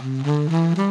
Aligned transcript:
Om 0.00 0.87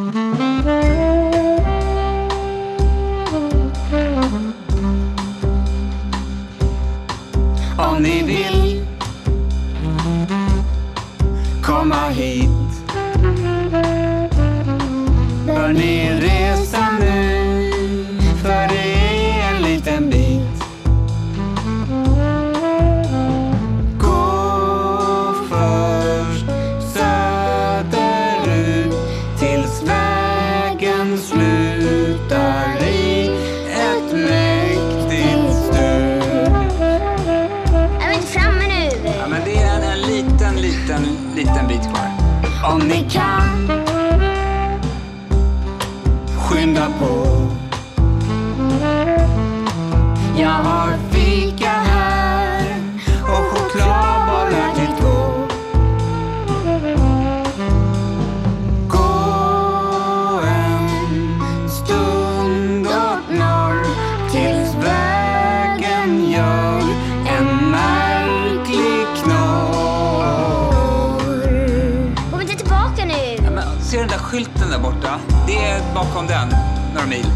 där 74.78 74.90
borta? 74.90 75.20
Det 75.46 75.56
är 75.56 75.94
bakom 75.94 76.26
den, 76.26 76.48
några 76.94 77.06
mil. 77.06 77.26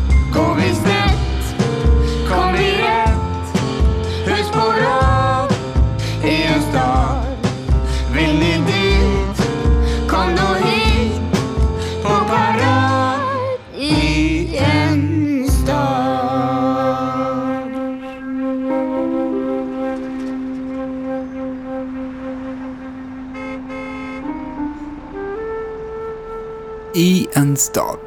En 27.32 27.56
stad. 27.56 27.98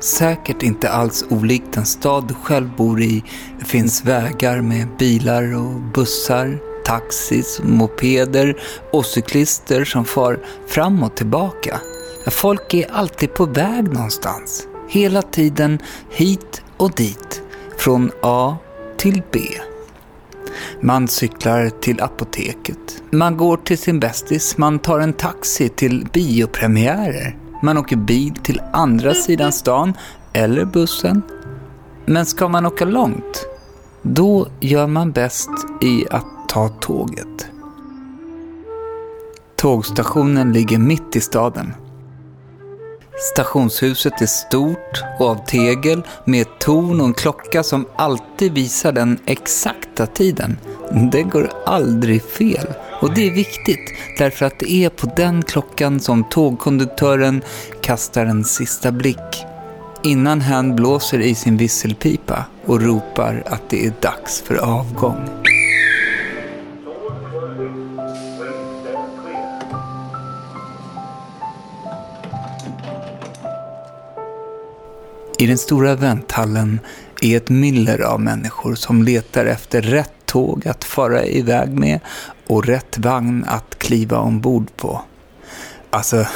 Säkert 0.00 0.62
inte 0.62 0.90
alls 0.90 1.24
olikt 1.30 1.72
den 1.72 1.86
stad 1.86 2.28
du 2.28 2.34
själv 2.34 2.76
bor 2.76 3.00
i 3.00 3.24
finns 3.64 4.04
vägar 4.04 4.60
med 4.60 4.88
bilar 4.98 5.56
och 5.56 5.80
bussar, 5.94 6.58
taxis, 6.84 7.60
mopeder 7.62 8.60
och 8.92 9.06
cyklister 9.06 9.84
som 9.84 10.04
far 10.04 10.38
fram 10.66 11.02
och 11.02 11.16
tillbaka. 11.16 11.80
Folk 12.26 12.74
är 12.74 12.92
alltid 12.92 13.34
på 13.34 13.46
väg 13.46 13.92
någonstans. 13.92 14.66
Hela 14.88 15.22
tiden 15.22 15.78
hit 16.10 16.62
och 16.76 16.92
dit. 16.94 17.42
Från 17.78 18.10
A 18.22 18.56
till 18.96 19.22
B. 19.32 19.40
Man 20.80 21.08
cyklar 21.08 21.70
till 21.70 22.00
apoteket. 22.00 23.02
Man 23.10 23.36
går 23.36 23.56
till 23.56 23.78
sin 23.78 24.00
bästis. 24.00 24.58
Man 24.58 24.78
tar 24.78 24.98
en 25.00 25.12
taxi 25.12 25.68
till 25.68 26.08
biopremiärer. 26.12 27.43
Man 27.64 27.78
åker 27.78 27.96
bil 27.96 28.34
till 28.34 28.62
andra 28.72 29.14
sidan 29.14 29.52
stan 29.52 29.94
eller 30.32 30.64
bussen. 30.64 31.22
Men 32.06 32.26
ska 32.26 32.48
man 32.48 32.66
åka 32.66 32.84
långt, 32.84 33.46
då 34.02 34.48
gör 34.60 34.86
man 34.86 35.12
bäst 35.12 35.50
i 35.82 36.06
att 36.10 36.26
ta 36.48 36.68
tåget. 36.68 37.46
Tågstationen 39.56 40.52
ligger 40.52 40.78
mitt 40.78 41.16
i 41.16 41.20
staden. 41.20 41.74
Stationshuset 43.32 44.22
är 44.22 44.26
stort 44.26 45.02
och 45.18 45.26
av 45.26 45.46
tegel 45.46 46.02
med 46.24 46.42
ett 46.42 46.58
torn 46.60 47.00
och 47.00 47.06
en 47.06 47.14
klocka 47.14 47.62
som 47.62 47.86
alltid 47.96 48.52
visar 48.52 48.92
den 48.92 49.18
exakta 49.26 50.06
tiden. 50.06 50.56
Det 51.12 51.22
går 51.22 51.50
aldrig 51.66 52.22
fel. 52.22 52.66
Och 53.00 53.14
det 53.14 53.26
är 53.26 53.30
viktigt 53.30 53.94
därför 54.18 54.46
att 54.46 54.58
det 54.58 54.72
är 54.72 54.88
på 54.88 55.12
den 55.16 55.42
klockan 55.42 56.00
som 56.00 56.24
tågkonduktören 56.24 57.42
kastar 57.82 58.26
en 58.26 58.44
sista 58.44 58.92
blick 58.92 59.44
innan 60.02 60.40
han 60.40 60.76
blåser 60.76 61.18
i 61.18 61.34
sin 61.34 61.56
visselpipa 61.56 62.44
och 62.64 62.82
ropar 62.82 63.42
att 63.46 63.70
det 63.70 63.86
är 63.86 63.92
dags 64.00 64.42
för 64.42 64.56
avgång. 64.56 65.28
I 75.38 75.46
den 75.46 75.58
stora 75.58 75.94
vänthallen 75.94 76.80
är 77.24 77.36
ett 77.36 77.48
myller 77.48 78.00
av 78.00 78.20
människor 78.20 78.74
som 78.74 79.02
letar 79.02 79.46
efter 79.46 79.82
rätt 79.82 80.12
tåg 80.24 80.68
att 80.68 80.84
fara 80.84 81.24
iväg 81.24 81.68
med 81.68 82.00
och 82.46 82.66
rätt 82.66 82.98
vagn 82.98 83.44
att 83.48 83.78
kliva 83.78 84.18
ombord 84.18 84.76
på. 84.76 85.02
Alltså, 85.90 86.26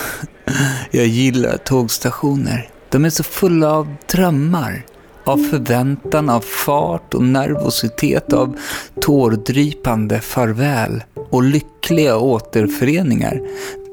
jag 0.91 1.06
gillar 1.06 1.56
tågstationer. 1.56 2.71
De 2.88 3.04
är 3.04 3.10
så 3.10 3.22
fulla 3.22 3.72
av 3.72 3.94
drömmar, 4.12 4.82
av 5.25 5.37
förväntan, 5.37 6.31
av 6.31 6.41
fart 6.41 7.15
och 7.15 7.25
nervositet, 7.25 8.32
av 8.32 8.56
tårdrypande 9.00 10.20
farväl 10.20 11.03
och 11.31 11.43
lyckliga 11.43 12.16
återföreningar. 12.16 13.41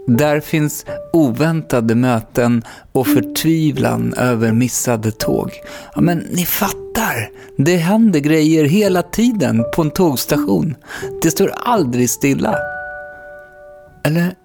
Där 0.07 0.39
finns 0.39 0.85
oväntade 1.13 1.95
möten 1.95 2.63
och 2.91 3.07
förtvivlan 3.07 4.13
över 4.13 4.51
missade 4.51 5.11
tåg. 5.11 5.51
Ja, 5.95 6.01
men 6.01 6.17
ni 6.17 6.45
fattar, 6.45 7.29
det 7.57 7.75
händer 7.75 8.19
grejer 8.19 8.63
hela 8.63 9.01
tiden 9.01 9.63
på 9.75 9.81
en 9.81 9.91
tågstation. 9.91 10.75
Det 11.21 11.31
står 11.31 11.51
aldrig 11.55 12.09
stilla. 12.09 12.55
Eller, 14.03 14.35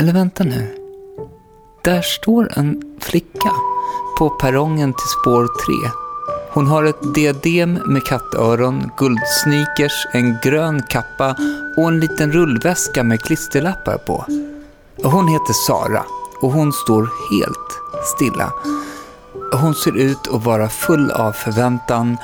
eller 0.00 0.12
vänta 0.12 0.44
nu. 0.44 0.66
Där 1.84 2.02
står 2.02 2.58
en 2.58 2.82
flicka 3.00 3.50
på 4.18 4.30
perrongen 4.30 4.92
till 4.92 5.08
spår 5.20 5.42
3. 5.42 5.90
Hon 6.52 6.66
har 6.66 6.84
ett 6.84 7.14
diadem 7.14 7.78
med 7.86 8.04
kattöron, 8.04 8.90
guldsneakers, 8.96 10.06
en 10.12 10.36
grön 10.42 10.82
kappa 10.88 11.36
och 11.76 11.88
en 11.88 12.00
liten 12.00 12.32
rullväska 12.32 13.04
med 13.04 13.20
klisterlappar 13.20 13.98
på. 13.98 14.24
Hon 15.02 15.28
heter 15.28 15.52
Sara 15.52 16.04
och 16.40 16.52
hon 16.52 16.72
står 16.72 17.02
helt 17.30 17.80
stilla. 18.16 18.52
Hon 19.52 19.74
ser 19.74 19.96
ut 19.96 20.28
att 20.28 20.44
vara 20.44 20.68
full 20.68 21.10
av 21.10 21.32
förväntan 21.32 22.16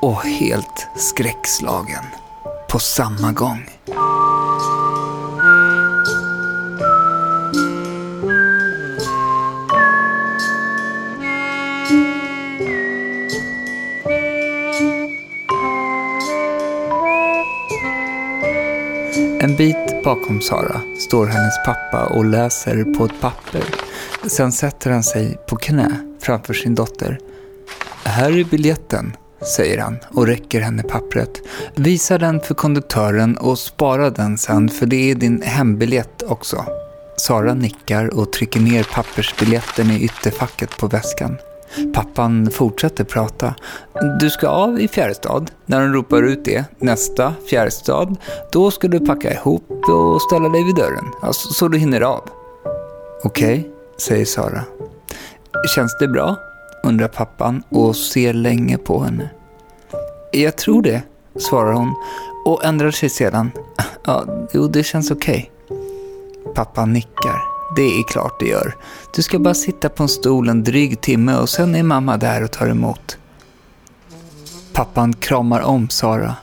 och 0.00 0.22
helt 0.22 0.88
skräckslagen 0.96 2.04
på 2.70 2.78
samma 2.78 3.32
gång. 3.32 3.66
Bakom 20.04 20.40
Sara 20.40 20.80
står 20.98 21.26
hennes 21.26 21.64
pappa 21.64 22.06
och 22.06 22.24
läser 22.24 22.84
på 22.84 23.04
ett 23.04 23.20
papper. 23.20 23.62
Sen 24.26 24.52
sätter 24.52 24.90
han 24.90 25.02
sig 25.02 25.38
på 25.48 25.56
knä 25.56 25.90
framför 26.20 26.54
sin 26.54 26.74
dotter. 26.74 27.18
Här 28.04 28.38
är 28.38 28.44
biljetten, 28.44 29.16
säger 29.56 29.78
han 29.78 29.98
och 30.10 30.26
räcker 30.26 30.60
henne 30.60 30.82
pappret. 30.82 31.42
Visa 31.74 32.18
den 32.18 32.40
för 32.40 32.54
konduktören 32.54 33.36
och 33.36 33.58
spara 33.58 34.10
den 34.10 34.38
sen 34.38 34.68
för 34.68 34.86
det 34.86 35.10
är 35.10 35.14
din 35.14 35.42
hembiljett 35.42 36.22
också. 36.22 36.64
Sara 37.16 37.54
nickar 37.54 38.14
och 38.14 38.32
trycker 38.32 38.60
ner 38.60 38.86
pappersbiljetten 38.94 39.90
i 39.90 40.04
ytterfacket 40.04 40.76
på 40.76 40.86
väskan. 40.86 41.36
Pappan 41.94 42.50
fortsätter 42.50 43.04
prata. 43.04 43.54
Du 44.20 44.30
ska 44.30 44.48
av 44.48 44.80
i 44.80 44.88
Fjärrestad. 44.88 45.50
När 45.66 45.80
hon 45.80 45.92
ropar 45.92 46.22
ut 46.22 46.44
det, 46.44 46.64
nästa 46.78 47.34
Fjärrestad, 47.50 48.16
då 48.52 48.70
ska 48.70 48.88
du 48.88 49.00
packa 49.00 49.32
ihop 49.32 49.70
och 49.88 50.22
ställa 50.22 50.48
dig 50.48 50.64
vid 50.64 50.74
dörren. 50.74 51.04
Alltså, 51.22 51.48
så 51.48 51.68
du 51.68 51.78
hinner 51.78 52.00
av. 52.00 52.22
Okej, 53.24 53.58
okay, 53.58 53.70
säger 53.98 54.24
Sara. 54.24 54.64
Känns 55.74 55.96
det 56.00 56.08
bra? 56.08 56.36
undrar 56.84 57.08
pappan 57.08 57.62
och 57.68 57.96
ser 57.96 58.32
länge 58.32 58.78
på 58.78 59.00
henne. 59.00 59.30
Jag 60.32 60.56
tror 60.56 60.82
det, 60.82 61.02
svarar 61.36 61.72
hon 61.72 61.94
och 62.44 62.64
ändrar 62.64 62.90
sig 62.90 63.08
sedan. 63.08 63.50
Ja, 64.04 64.24
jo, 64.52 64.68
det 64.68 64.82
känns 64.82 65.10
okej. 65.10 65.50
Okay. 65.68 66.54
Pappan 66.54 66.92
nickar. 66.92 67.53
Det 67.76 67.98
är 67.98 68.02
klart 68.02 68.40
det 68.40 68.46
gör. 68.46 68.76
Du 69.14 69.22
ska 69.22 69.38
bara 69.38 69.54
sitta 69.54 69.88
på 69.88 70.02
en 70.02 70.08
stol 70.08 70.48
en 70.48 70.64
dryg 70.64 71.00
timme 71.00 71.36
och 71.36 71.48
sen 71.48 71.74
är 71.74 71.82
mamma 71.82 72.16
där 72.16 72.44
och 72.44 72.50
tar 72.50 72.66
emot. 72.66 73.18
Pappan 74.72 75.12
kramar 75.12 75.60
om 75.60 75.88
Sara. 75.88 76.36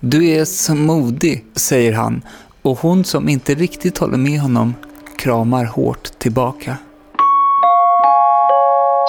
Du 0.00 0.28
är 0.28 0.44
så 0.44 0.74
modig, 0.74 1.44
säger 1.56 1.92
han 1.92 2.22
och 2.62 2.78
hon 2.78 3.04
som 3.04 3.28
inte 3.28 3.54
riktigt 3.54 3.98
håller 3.98 4.18
med 4.18 4.40
honom 4.40 4.74
kramar 5.18 5.64
hårt 5.64 6.18
tillbaka. 6.18 6.76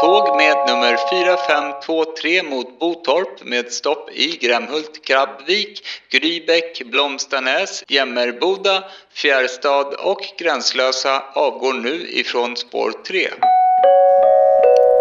Tåg 0.02 0.36
med 0.38 0.63
nummer 0.68 0.98
4523 1.10 2.44
mot 2.44 2.80
Botorp 2.80 3.46
med 3.46 3.72
stopp 3.72 4.10
i 4.10 4.38
Grämhult, 4.42 5.06
Krabbvik, 5.06 5.86
Grybäck, 6.12 6.82
Blomstanäs, 6.92 7.84
Jämmerboda, 7.88 8.84
Fjärstad 9.14 9.88
och 10.00 10.22
Gränslösa 10.40 11.24
avgår 11.36 11.74
nu 11.74 12.10
ifrån 12.10 12.56
spår 12.56 12.92
3. 13.08 13.28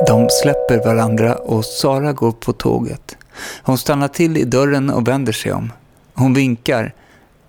De 0.06 0.29
släpper 0.31 0.85
varandra 0.85 1.35
och 1.35 1.64
Sara 1.64 2.12
går 2.12 2.32
på 2.32 2.53
tåget. 2.53 3.17
Hon 3.62 3.79
stannar 3.79 4.09
till 4.09 4.37
i 4.37 4.44
dörren 4.44 4.91
och 4.91 5.09
vänder 5.09 5.32
sig 5.32 5.53
om. 5.53 5.73
Hon 6.14 6.35
vinkar. 6.35 6.94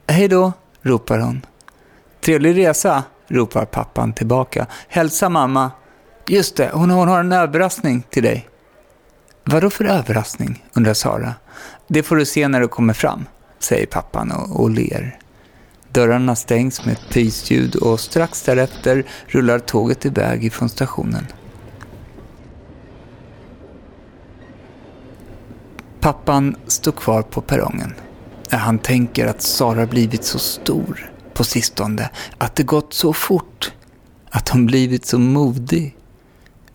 Hej 0.08 0.28
då, 0.28 0.54
ropar 0.82 1.20
hon. 1.20 1.46
Trevlig 2.22 2.58
resa, 2.58 3.04
ropar 3.28 3.66
pappan 3.66 4.14
tillbaka. 4.14 4.66
Hälsa 4.88 5.30
mamma. 5.30 5.72
Just 6.28 6.56
det, 6.56 6.70
hon, 6.74 6.90
hon 6.90 7.08
har 7.08 7.20
en 7.20 7.32
överraskning 7.32 8.04
till 8.10 8.24
dig. 8.24 8.50
Vadå 9.44 9.70
för 9.70 9.86
överraskning? 9.86 10.66
undrar 10.74 10.94
Sara. 10.94 11.34
Det 11.88 12.04
får 12.04 12.16
du 12.16 12.26
se 12.26 12.48
när 12.48 12.60
du 12.62 12.68
kommer 12.68 12.94
fram, 12.94 13.26
säger 13.60 13.86
pappan 13.86 14.32
och, 14.32 14.62
och 14.62 14.70
ler. 14.70 15.20
Dörrarna 15.90 16.36
stängs 16.36 16.86
med 16.86 16.94
ett 16.94 17.10
pysljud 17.10 17.76
och 17.76 18.00
strax 18.00 18.42
därefter 18.42 19.04
rullar 19.28 19.60
tåget 19.60 20.06
iväg 20.06 20.46
ifrån 20.46 20.70
stationen. 20.70 21.28
Pappan 26.00 26.56
står 26.68 26.92
kvar 26.92 27.22
på 27.22 27.42
perrongen. 27.42 27.94
Han 28.50 28.80
tänker 28.80 29.28
att 29.28 29.42
Sara 29.42 29.86
blivit 29.86 30.24
så 30.24 30.40
stor 30.40 31.12
på 31.34 31.44
sistone, 31.44 32.10
att 32.38 32.56
det 32.56 32.64
gått 32.64 32.94
så 32.94 33.14
fort, 33.14 33.74
att 34.30 34.50
hon 34.50 34.66
blivit 34.66 35.06
så 35.06 35.20
modig. 35.20 35.96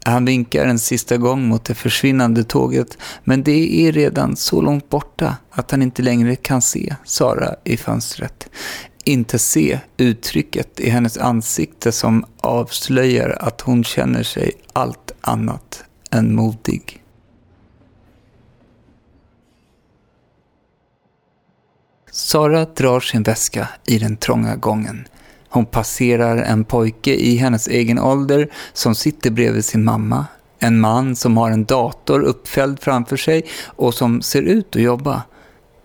Han 0.09 0.25
vinkar 0.25 0.67
en 0.67 0.79
sista 0.79 1.17
gång 1.17 1.49
mot 1.49 1.65
det 1.65 1.75
försvinnande 1.75 2.45
tåget, 2.45 2.99
men 3.25 3.43
det 3.43 3.87
är 3.87 3.93
redan 3.93 4.37
så 4.37 4.61
långt 4.61 4.89
borta 4.89 5.37
att 5.51 5.71
han 5.71 5.83
inte 5.83 6.03
längre 6.03 6.37
kan 6.37 6.63
se 6.63 6.95
Sara 7.05 7.55
i 7.65 7.77
fönstret. 7.77 8.49
Inte 9.05 9.39
se 9.39 9.81
uttrycket 9.97 10.81
i 10.81 10.91
hennes 10.91 11.19
ansikte 11.19 11.93
som 11.93 12.25
avslöjar 12.41 13.39
att 13.41 13.61
hon 13.61 13.85
känner 13.85 14.23
sig 14.23 14.53
allt 14.73 15.13
annat 15.21 15.85
än 16.11 16.35
modig. 16.35 17.03
Sara 22.11 22.65
drar 22.65 23.01
sin 23.01 23.23
väska 23.23 23.69
i 23.87 23.99
den 23.99 24.17
trånga 24.17 24.57
gången. 24.57 25.09
Hon 25.49 25.67
passerar 25.67 26.37
en 26.37 26.65
pojke 26.65 27.15
i 27.15 27.37
hennes 27.37 27.69
egen 27.69 27.99
ålder 27.99 28.49
som 28.73 28.95
sitter 28.95 29.31
bredvid 29.31 29.65
sin 29.65 29.85
mamma. 29.85 30.27
En 30.59 30.81
man 30.81 31.17
som 31.17 31.37
har 31.37 31.51
en 31.51 31.65
dator 31.65 32.21
uppfälld 32.21 32.81
framför 32.81 33.17
sig 33.17 33.47
och 33.67 33.95
som 33.95 34.23
ser 34.23 34.43
ut 34.43 34.77
att 34.77 34.83
jobba. 34.83 35.23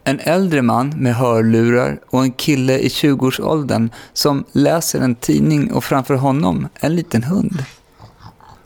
En 0.04 0.19
äldre 0.19 0.62
man 0.62 0.89
med 0.89 1.15
hörlurar 1.15 2.00
och 2.10 2.24
en 2.24 2.31
kille 2.31 2.80
i 2.80 2.88
20-årsåldern 2.88 3.89
som 4.13 4.44
läser 4.51 5.00
en 5.00 5.15
tidning 5.15 5.71
och 5.71 5.83
framför 5.83 6.16
honom 6.16 6.68
en 6.80 6.95
liten 6.95 7.24
hund. 7.24 7.63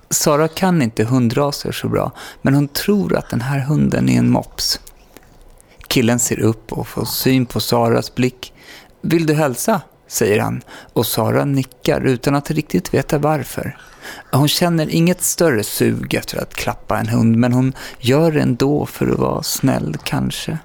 Sara 0.10 0.48
kan 0.48 0.82
inte 0.82 1.04
hundraser 1.04 1.72
så 1.72 1.90
bra, 1.90 2.12
men 2.42 2.54
hon 2.54 2.68
tror 2.68 3.16
att 3.16 3.30
den 3.30 3.42
här 3.42 3.60
hunden 3.60 4.10
är 4.10 4.18
en 4.18 4.30
mops. 4.30 4.80
Killen 5.88 6.20
ser 6.20 6.40
upp 6.40 6.74
och 6.74 6.88
får 6.88 7.06
syn 7.06 7.46
på 7.46 7.60
Saras 7.60 8.16
blick. 8.16 8.54
Vill 9.02 9.26
du 9.26 9.34
hälsa? 9.34 9.82
Säger 10.08 10.40
han 10.40 10.62
och 10.94 11.06
Sara 11.06 11.46
nickar 11.46 12.02
utan 12.02 12.36
att 12.36 12.52
riktigt 12.52 12.94
veta 12.94 13.18
varför. 13.18 13.78
Hon 14.32 14.48
känner 14.48 14.90
inget 14.90 15.22
större 15.22 15.64
sug 15.64 16.14
efter 16.14 16.42
att 16.42 16.54
klappa 16.54 16.98
en 16.98 17.08
hund 17.08 17.36
men 17.36 17.54
hon 17.54 17.74
gör 18.00 18.32
det 18.32 18.42
ändå 18.42 18.86
för 18.86 19.08
att 19.08 19.20
vara 19.20 19.44
snäll 19.44 19.96
kanske. 20.04 20.58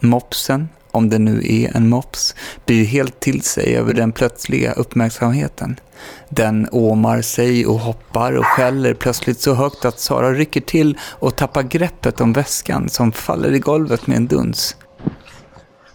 Mopsen, 0.00 0.68
om 0.90 1.10
det 1.10 1.18
nu 1.18 1.42
är 1.44 1.76
en 1.76 1.88
mops, 1.88 2.34
blir 2.66 2.84
helt 2.84 3.20
till 3.20 3.42
sig 3.42 3.76
över 3.76 3.94
den 3.94 4.12
plötsliga 4.12 4.72
uppmärksamheten. 4.72 5.80
Den 6.28 6.68
åmar 6.72 7.22
sig 7.22 7.66
och 7.66 7.78
hoppar 7.78 8.32
och 8.32 8.46
skäller 8.46 8.94
plötsligt 8.94 9.40
så 9.40 9.54
högt 9.54 9.84
att 9.84 10.00
Sara 10.00 10.32
rycker 10.32 10.60
till 10.60 10.98
och 11.02 11.36
tappar 11.36 11.62
greppet 11.62 12.20
om 12.20 12.32
väskan 12.32 12.88
som 12.88 13.12
faller 13.12 13.52
i 13.52 13.58
golvet 13.58 14.06
med 14.06 14.16
en 14.16 14.26
duns. 14.26 14.76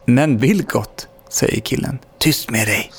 Men 0.05 0.37
Vilgot, 0.37 1.07
säger 1.29 1.59
killen. 1.59 1.99
Tyst 2.19 2.49
med 2.51 2.67
dig! 2.67 2.91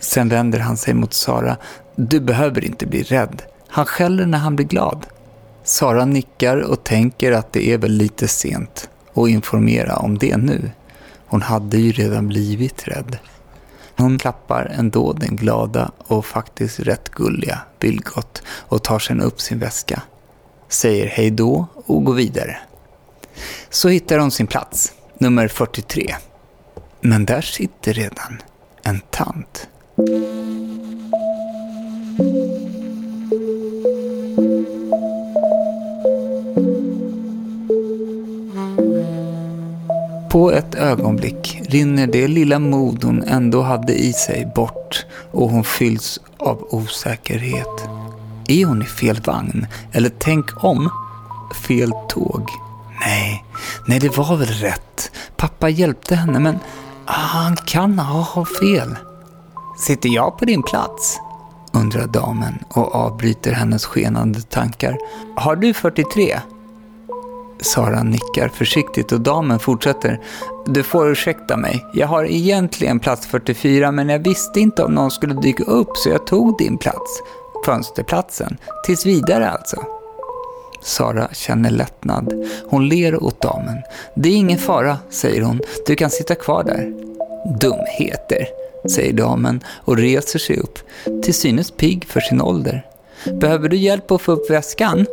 Sen 0.00 0.28
vänder 0.28 0.58
han 0.58 0.76
sig 0.76 0.94
mot 0.94 1.14
Sara. 1.14 1.56
Du 1.96 2.20
behöver 2.20 2.64
inte 2.64 2.86
bli 2.86 3.02
rädd. 3.02 3.42
Han 3.68 3.86
skäller 3.86 4.26
när 4.26 4.38
han 4.38 4.56
blir 4.56 4.66
glad. 4.66 5.06
Sara 5.64 6.04
nickar 6.04 6.56
och 6.56 6.84
tänker 6.84 7.32
att 7.32 7.52
det 7.52 7.68
är 7.72 7.78
väl 7.78 7.92
lite 7.92 8.28
sent 8.28 8.88
att 9.14 9.28
informera 9.28 9.96
om 9.96 10.18
det 10.18 10.36
nu. 10.36 10.70
Hon 11.26 11.42
hade 11.42 11.78
ju 11.78 11.92
redan 11.92 12.28
blivit 12.28 12.88
rädd. 12.88 13.18
Hon 13.96 14.18
klappar 14.18 14.72
ändå 14.78 15.12
den 15.12 15.36
glada 15.36 15.90
och 15.98 16.26
faktiskt 16.26 16.80
rätt 16.80 17.08
gulliga 17.08 17.58
Vilgot 17.80 18.42
och 18.48 18.82
tar 18.82 18.98
sen 18.98 19.20
upp 19.20 19.40
sin 19.40 19.58
väska. 19.58 20.02
Säger 20.68 21.06
hej 21.06 21.30
då 21.30 21.66
och 21.86 22.04
går 22.04 22.14
vidare. 22.14 22.58
Så 23.70 23.88
hittar 23.88 24.18
hon 24.18 24.30
sin 24.30 24.46
plats, 24.46 24.92
nummer 25.18 25.48
43. 25.48 26.14
Men 27.00 27.24
där 27.24 27.40
sitter 27.40 27.92
redan 27.92 28.42
en 28.82 29.00
tant. 29.10 29.68
På 40.30 40.52
ett 40.52 40.74
ögonblick 40.74 41.60
rinner 41.68 42.06
det 42.06 42.28
lilla 42.28 42.58
mod 42.58 43.04
hon 43.04 43.22
ändå 43.22 43.62
hade 43.62 43.92
i 43.92 44.12
sig 44.12 44.52
bort 44.54 45.06
och 45.30 45.50
hon 45.50 45.64
fylls 45.64 46.20
av 46.38 46.66
osäkerhet. 46.70 47.88
Är 48.48 48.64
hon 48.64 48.82
i 48.82 48.86
fel 48.86 49.20
vagn? 49.26 49.66
Eller 49.92 50.10
tänk 50.18 50.64
om? 50.64 50.90
Fel 51.68 51.92
tåg? 52.08 52.48
Nej, 53.00 53.44
nej 53.86 53.98
det 54.00 54.16
var 54.16 54.36
väl 54.36 54.48
rätt. 54.48 55.10
Pappa 55.36 55.68
hjälpte 55.68 56.14
henne 56.14 56.38
men 56.38 56.58
han 57.14 57.56
kan 57.56 57.98
ha 57.98 58.44
fel. 58.44 58.96
Sitter 59.78 60.08
jag 60.08 60.38
på 60.38 60.44
din 60.44 60.62
plats? 60.62 61.20
undrar 61.72 62.06
damen 62.06 62.58
och 62.68 62.94
avbryter 62.94 63.52
hennes 63.52 63.84
skenande 63.84 64.42
tankar. 64.42 64.98
Har 65.36 65.56
du 65.56 65.74
43? 65.74 66.40
Sara 67.60 68.02
nickar 68.02 68.48
försiktigt 68.48 69.12
och 69.12 69.20
damen 69.20 69.58
fortsätter. 69.58 70.20
Du 70.66 70.82
får 70.82 71.10
ursäkta 71.10 71.56
mig. 71.56 71.84
Jag 71.94 72.06
har 72.06 72.24
egentligen 72.24 73.00
plats 73.00 73.26
44 73.26 73.92
men 73.92 74.08
jag 74.08 74.18
visste 74.18 74.60
inte 74.60 74.84
om 74.84 74.94
någon 74.94 75.10
skulle 75.10 75.34
dyka 75.34 75.64
upp 75.64 75.96
så 75.96 76.08
jag 76.08 76.26
tog 76.26 76.58
din 76.58 76.78
plats. 76.78 77.22
Fönsterplatsen. 77.66 78.56
Tills 78.84 79.06
vidare 79.06 79.50
alltså. 79.50 79.97
Sara 80.82 81.28
känner 81.32 81.70
lättnad. 81.70 82.32
Hon 82.70 82.88
ler 82.88 83.22
åt 83.22 83.42
damen. 83.42 83.76
Det 84.14 84.28
är 84.28 84.36
ingen 84.36 84.58
fara, 84.58 84.98
säger 85.10 85.42
hon. 85.42 85.60
Du 85.86 85.96
kan 85.96 86.10
sitta 86.10 86.34
kvar 86.34 86.64
där. 86.64 86.92
Dumheter, 87.60 88.48
säger 88.90 89.12
damen 89.12 89.60
och 89.84 89.96
reser 89.96 90.38
sig 90.38 90.56
upp, 90.56 90.78
till 91.22 91.34
synes 91.34 91.70
pigg 91.70 92.04
för 92.04 92.20
sin 92.20 92.42
ålder. 92.42 92.86
Behöver 93.40 93.68
du 93.68 93.76
hjälp 93.76 94.10
att 94.10 94.22
få 94.22 94.32
upp 94.32 94.50
väskan? 94.50 95.06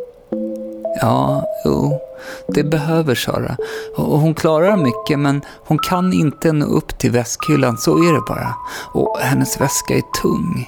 Ja, 1.02 1.46
jo, 1.66 2.00
det 2.48 2.64
behöver 2.64 3.16
Sara. 3.16 3.58
Och 3.98 4.20
hon 4.20 4.36
klarar 4.36 4.78
mycket 4.78 5.20
men 5.20 5.42
hon 5.68 5.80
kan 5.80 6.14
inte 6.14 6.52
nå 6.52 6.66
upp 6.66 7.00
till 7.00 7.12
väskhyllan, 7.12 7.78
så 7.78 7.98
är 7.98 8.14
det 8.14 8.22
bara. 8.28 8.56
Och 8.94 9.20
hennes 9.20 9.62
väska 9.62 9.94
är 9.94 10.22
tung. 10.22 10.68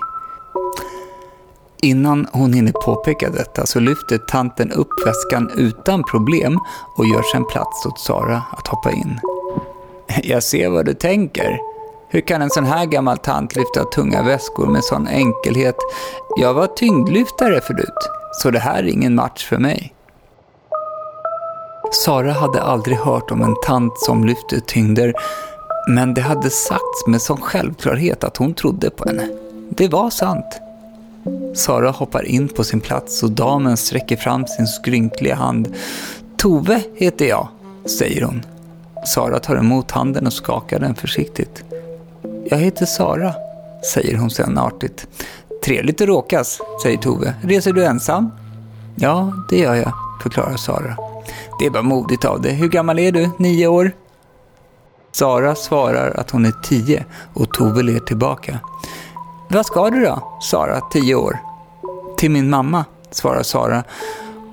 Innan 1.81 2.27
hon 2.31 2.53
hinner 2.53 2.71
påpeka 2.71 3.29
detta 3.29 3.65
så 3.65 3.79
lyfter 3.79 4.17
tanten 4.17 4.71
upp 4.71 5.05
väskan 5.05 5.51
utan 5.55 6.03
problem 6.03 6.59
och 6.97 7.05
gör 7.05 7.21
sen 7.21 7.45
plats 7.45 7.85
åt 7.85 7.99
Sara 7.99 8.41
att 8.51 8.67
hoppa 8.67 8.91
in. 8.91 9.19
Jag 10.23 10.43
ser 10.43 10.69
vad 10.69 10.85
du 10.85 10.93
tänker, 10.93 11.59
Hur 12.09 12.21
kan 12.21 12.41
en 12.41 12.49
sån 12.49 12.65
här 12.65 12.85
gammal 12.85 13.17
tant 13.17 13.55
lyfta 13.55 13.83
tunga 13.83 14.23
väskor 14.23 14.67
med 14.67 14.83
sån 14.83 15.07
enkelhet? 15.07 15.75
Jag 16.37 16.53
var 16.53 16.67
tyngdlyftare 16.67 17.61
förut, 17.61 18.09
så 18.31 18.51
det 18.51 18.59
här 18.59 18.83
är 18.83 18.87
ingen 18.87 19.15
match 19.15 19.45
för 19.45 19.57
mig. 19.57 19.93
Sara 21.91 22.31
hade 22.31 22.61
aldrig 22.61 22.97
hört 22.97 23.31
om 23.31 23.41
en 23.41 23.55
tant 23.65 23.99
som 23.99 24.25
lyfte 24.25 24.61
tyngder, 24.61 25.13
men 25.89 26.13
det 26.13 26.21
hade 26.21 26.49
sagts 26.49 27.07
med 27.07 27.21
sån 27.21 27.41
självklarhet 27.41 28.23
att 28.23 28.37
hon 28.37 28.53
trodde 28.53 28.89
på 28.89 29.09
henne. 29.09 29.29
Det 29.69 29.87
var 29.87 30.09
sant. 30.09 30.61
Sara 31.55 31.91
hoppar 31.91 32.25
in 32.25 32.47
på 32.47 32.63
sin 32.63 32.81
plats 32.81 33.23
och 33.23 33.31
damen 33.31 33.77
sträcker 33.77 34.15
fram 34.15 34.47
sin 34.47 34.67
skrynkliga 34.67 35.35
hand. 35.35 35.75
Tove 36.37 36.81
heter 36.95 37.25
jag, 37.25 37.47
säger 37.85 38.21
hon. 38.21 38.41
Sara 39.05 39.39
tar 39.39 39.55
emot 39.55 39.91
handen 39.91 40.27
och 40.27 40.33
skakar 40.33 40.79
den 40.79 40.95
försiktigt. 40.95 41.63
Jag 42.49 42.57
heter 42.57 42.85
Sara, 42.85 43.33
säger 43.93 44.17
hon 44.17 44.29
sen 44.29 44.57
artigt. 44.57 45.07
Trevligt 45.65 46.01
att 46.01 46.07
råkas, 46.07 46.59
säger 46.83 46.97
Tove. 46.97 47.33
Reser 47.43 47.73
du 47.73 47.85
ensam? 47.85 48.31
Ja, 48.95 49.33
det 49.49 49.57
gör 49.57 49.75
jag, 49.75 49.93
förklarar 50.23 50.57
Sara. 50.57 50.97
Det 51.59 51.69
var 51.69 51.81
modigt 51.81 52.25
av 52.25 52.41
dig. 52.41 52.53
Hur 52.53 52.69
gammal 52.69 52.99
är 52.99 53.11
du? 53.11 53.29
Nio 53.39 53.67
år? 53.67 53.91
Sara 55.11 55.55
svarar 55.55 56.11
att 56.11 56.31
hon 56.31 56.45
är 56.45 56.53
tio 56.63 57.05
och 57.33 57.53
Tove 57.53 57.83
ler 57.83 57.99
tillbaka. 57.99 58.59
Vad 59.49 59.65
ska 59.65 59.89
du 59.89 60.05
då? 60.05 60.37
Sara, 60.41 60.81
tio 60.81 61.15
år. 61.15 61.39
Till 62.17 62.31
min 62.31 62.49
mamma, 62.49 62.85
svarar 63.11 63.43
Sara 63.43 63.83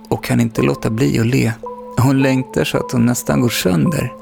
och 0.09 0.25
kan 0.25 0.41
inte 0.41 0.63
låta 0.63 0.91
bli 0.91 1.21
att 1.21 1.27
le. 1.27 1.53
Hon 1.99 2.23
längtar 2.23 2.65
så 2.65 2.79
att 2.79 2.93
hon 2.93 3.07
nästan 3.07 3.41
går 3.41 3.49
sönder. 3.49 4.13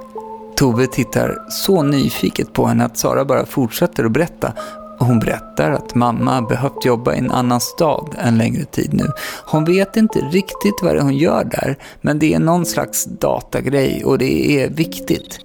Tove 0.56 0.86
tittar 0.86 1.38
så 1.48 1.82
nyfiket 1.82 2.52
på 2.52 2.66
henne 2.66 2.84
att 2.84 2.98
Sara 2.98 3.24
bara 3.24 3.46
fortsätter 3.46 4.04
att 4.04 4.12
berätta. 4.12 4.52
Hon 4.98 5.18
berättar 5.18 5.70
att 5.70 5.94
mamma 5.94 6.42
behövt 6.42 6.84
jobba 6.84 7.14
i 7.14 7.18
en 7.18 7.30
annan 7.30 7.60
stad 7.60 8.16
en 8.18 8.38
längre 8.38 8.64
tid 8.64 8.94
nu. 8.94 9.06
Hon 9.46 9.64
vet 9.64 9.96
inte 9.96 10.18
riktigt 10.18 10.74
vad 10.82 10.94
det 10.94 10.98
är 10.98 11.02
hon 11.02 11.16
gör 11.16 11.44
där, 11.44 11.78
men 12.00 12.18
det 12.18 12.34
är 12.34 12.38
någon 12.38 12.66
slags 12.66 13.04
datagrej 13.04 14.04
och 14.04 14.18
det 14.18 14.62
är 14.62 14.70
viktigt. 14.70 15.38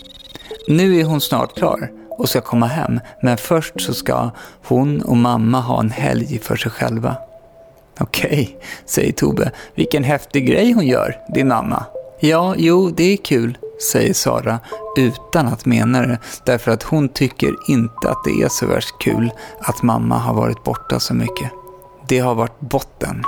Nu 0.67 0.99
är 0.99 1.03
hon 1.03 1.21
snart 1.21 1.55
klar 1.57 1.89
och 2.17 2.29
ska 2.29 2.41
komma 2.41 2.65
hem, 2.65 2.99
men 3.21 3.37
först 3.37 3.81
så 3.81 3.93
ska 3.93 4.29
hon 4.63 5.01
och 5.01 5.17
mamma 5.17 5.59
ha 5.59 5.79
en 5.79 5.91
helg 5.91 6.39
för 6.39 6.55
sig 6.55 6.71
själva. 6.71 7.15
Okej, 7.99 8.57
säger 8.85 9.11
Tobe. 9.11 9.51
Vilken 9.75 10.03
häftig 10.03 10.47
grej 10.47 10.71
hon 10.71 10.87
gör, 10.87 11.19
din 11.33 11.47
mamma. 11.47 11.85
Ja, 12.19 12.55
jo, 12.57 12.89
det 12.89 13.13
är 13.13 13.17
kul, 13.17 13.57
säger 13.91 14.13
Sara 14.13 14.59
utan 14.97 15.47
att 15.47 15.65
mena 15.65 16.01
det, 16.01 16.19
därför 16.45 16.71
att 16.71 16.83
hon 16.83 17.09
tycker 17.09 17.55
inte 17.69 18.09
att 18.09 18.23
det 18.23 18.43
är 18.43 18.49
så 18.49 18.65
värst 18.65 18.95
kul 18.99 19.31
att 19.59 19.83
mamma 19.83 20.17
har 20.17 20.33
varit 20.33 20.63
borta 20.63 20.99
så 20.99 21.13
mycket. 21.13 21.51
Det 22.07 22.19
har 22.19 22.35
varit 22.35 22.59
botten. 22.59 23.23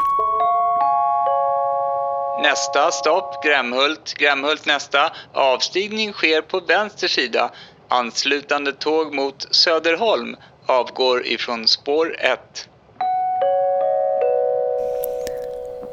Nästa 2.43 2.91
stopp, 2.91 3.43
Grämhult. 3.43 4.13
Grämhult 4.13 4.65
nästa. 4.65 5.11
Avstigning 5.33 6.13
sker 6.13 6.41
på 6.41 6.59
vänster 6.59 7.07
sida. 7.07 7.51
Anslutande 7.91 8.71
tåg 8.71 9.13
mot 9.13 9.47
Söderholm 9.51 10.35
avgår 10.65 11.27
ifrån 11.27 11.67
spår 11.67 12.15
1. 12.19 12.39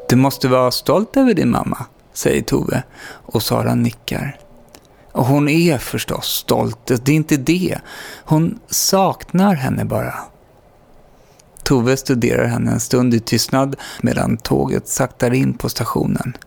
Du 0.09 0.15
måste 0.15 0.47
vara 0.47 0.71
stolt 0.71 1.17
över 1.17 1.33
din 1.33 1.51
mamma, 1.51 1.85
säger 2.13 2.41
Tove 2.41 2.83
och 3.07 3.43
Sara 3.43 3.75
nickar. 3.75 4.39
Och 5.11 5.25
hon 5.25 5.49
är 5.49 5.77
förstås 5.77 6.25
stolt, 6.25 6.85
det 6.85 7.09
är 7.09 7.15
inte 7.15 7.37
det. 7.37 7.79
Hon 8.23 8.59
saknar 8.67 9.55
henne 9.55 9.85
bara. 9.85 10.15
Tove 11.63 11.97
studerar 11.97 12.45
henne 12.45 12.71
en 12.71 12.79
stund 12.79 13.13
i 13.13 13.19
tystnad 13.19 13.75
medan 14.01 14.37
tåget 14.37 14.87
saktar 14.87 15.33
in 15.33 15.53
på 15.53 15.69
stationen. 15.69 16.37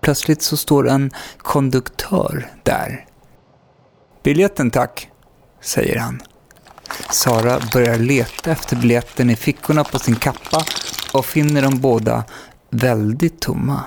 Plötsligt 0.00 0.42
så 0.42 0.56
står 0.56 0.88
en 0.88 1.10
konduktör 1.38 2.50
där. 2.62 3.05
Biljetten 4.26 4.70
tack, 4.70 5.08
säger 5.60 5.98
han. 5.98 6.22
Sara 7.10 7.60
börjar 7.72 7.98
leta 7.98 8.50
efter 8.50 8.76
biljetten 8.76 9.30
i 9.30 9.36
fickorna 9.36 9.84
på 9.84 9.98
sin 9.98 10.16
kappa 10.16 10.64
och 11.12 11.26
finner 11.26 11.62
dem 11.62 11.80
båda 11.80 12.24
väldigt 12.70 13.40
tomma. 13.40 13.80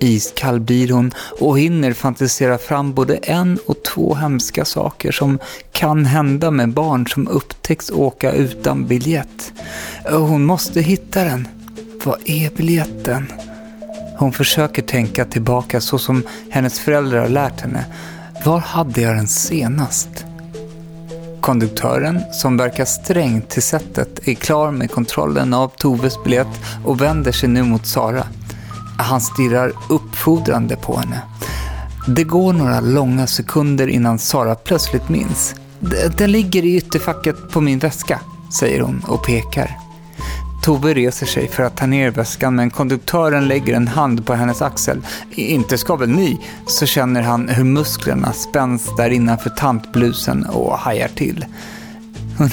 Iskall 0.00 0.60
blir 0.60 0.92
hon 0.92 1.12
och 1.40 1.58
hinner 1.58 1.92
fantisera 1.92 2.58
fram 2.58 2.94
både 2.94 3.16
en 3.16 3.58
och 3.66 3.84
två 3.84 4.14
hemska 4.14 4.64
saker 4.64 5.12
som 5.12 5.38
kan 5.72 6.06
hända 6.06 6.50
med 6.50 6.72
barn 6.72 7.06
som 7.06 7.28
upptäcks 7.28 7.90
åka 7.90 8.32
utan 8.32 8.86
biljett. 8.86 9.52
Hon 10.10 10.44
måste 10.44 10.80
hitta 10.80 11.24
den. 11.24 11.48
Vad 12.04 12.18
är 12.24 12.50
biljetten? 12.50 13.32
Hon 14.18 14.32
försöker 14.32 14.82
tänka 14.82 15.24
tillbaka 15.24 15.80
så 15.80 15.98
som 15.98 16.22
hennes 16.50 16.80
föräldrar 16.80 17.20
har 17.20 17.28
lärt 17.28 17.60
henne. 17.60 17.84
Var 18.44 18.58
hade 18.58 19.00
jag 19.00 19.16
den 19.16 19.28
senast? 19.28 20.08
Konduktören, 21.40 22.20
som 22.32 22.56
verkar 22.56 22.84
sträng 22.84 23.42
till 23.42 23.62
sättet, 23.62 24.28
är 24.28 24.34
klar 24.34 24.70
med 24.70 24.90
kontrollen 24.90 25.54
av 25.54 25.68
Toves 25.68 26.24
biljett 26.24 26.60
och 26.84 27.00
vänder 27.00 27.32
sig 27.32 27.48
nu 27.48 27.62
mot 27.62 27.86
Sara. 27.86 28.26
Han 28.98 29.20
stirrar 29.20 29.72
uppfordrande 29.88 30.76
på 30.76 30.96
henne. 30.96 31.22
Det 32.08 32.24
går 32.24 32.52
några 32.52 32.80
långa 32.80 33.26
sekunder 33.26 33.88
innan 33.88 34.18
Sara 34.18 34.54
plötsligt 34.54 35.08
minns. 35.08 35.54
Den 36.18 36.32
ligger 36.32 36.64
i 36.64 36.76
ytterfacket 36.76 37.50
på 37.50 37.60
min 37.60 37.78
väska, 37.78 38.20
säger 38.60 38.80
hon 38.80 39.04
och 39.08 39.24
pekar. 39.26 39.85
Tove 40.66 40.94
reser 40.94 41.26
sig 41.26 41.48
för 41.48 41.62
att 41.62 41.76
ta 41.76 41.86
ner 41.86 42.10
väskan 42.10 42.56
men 42.56 42.70
konduktören 42.70 43.48
lägger 43.48 43.74
en 43.74 43.88
hand 43.88 44.26
på 44.26 44.34
hennes 44.34 44.62
axel. 44.62 45.06
Inte 45.30 45.78
ska 45.78 45.96
väl 45.96 46.08
ni? 46.08 46.40
Så 46.66 46.86
känner 46.86 47.22
han 47.22 47.48
hur 47.48 47.64
musklerna 47.64 48.32
spänns 48.32 48.96
där 48.96 49.10
innanför 49.10 49.50
tantblusen 49.50 50.46
och 50.46 50.78
hajar 50.78 51.08
till. 51.08 51.44
Hon, 52.38 52.50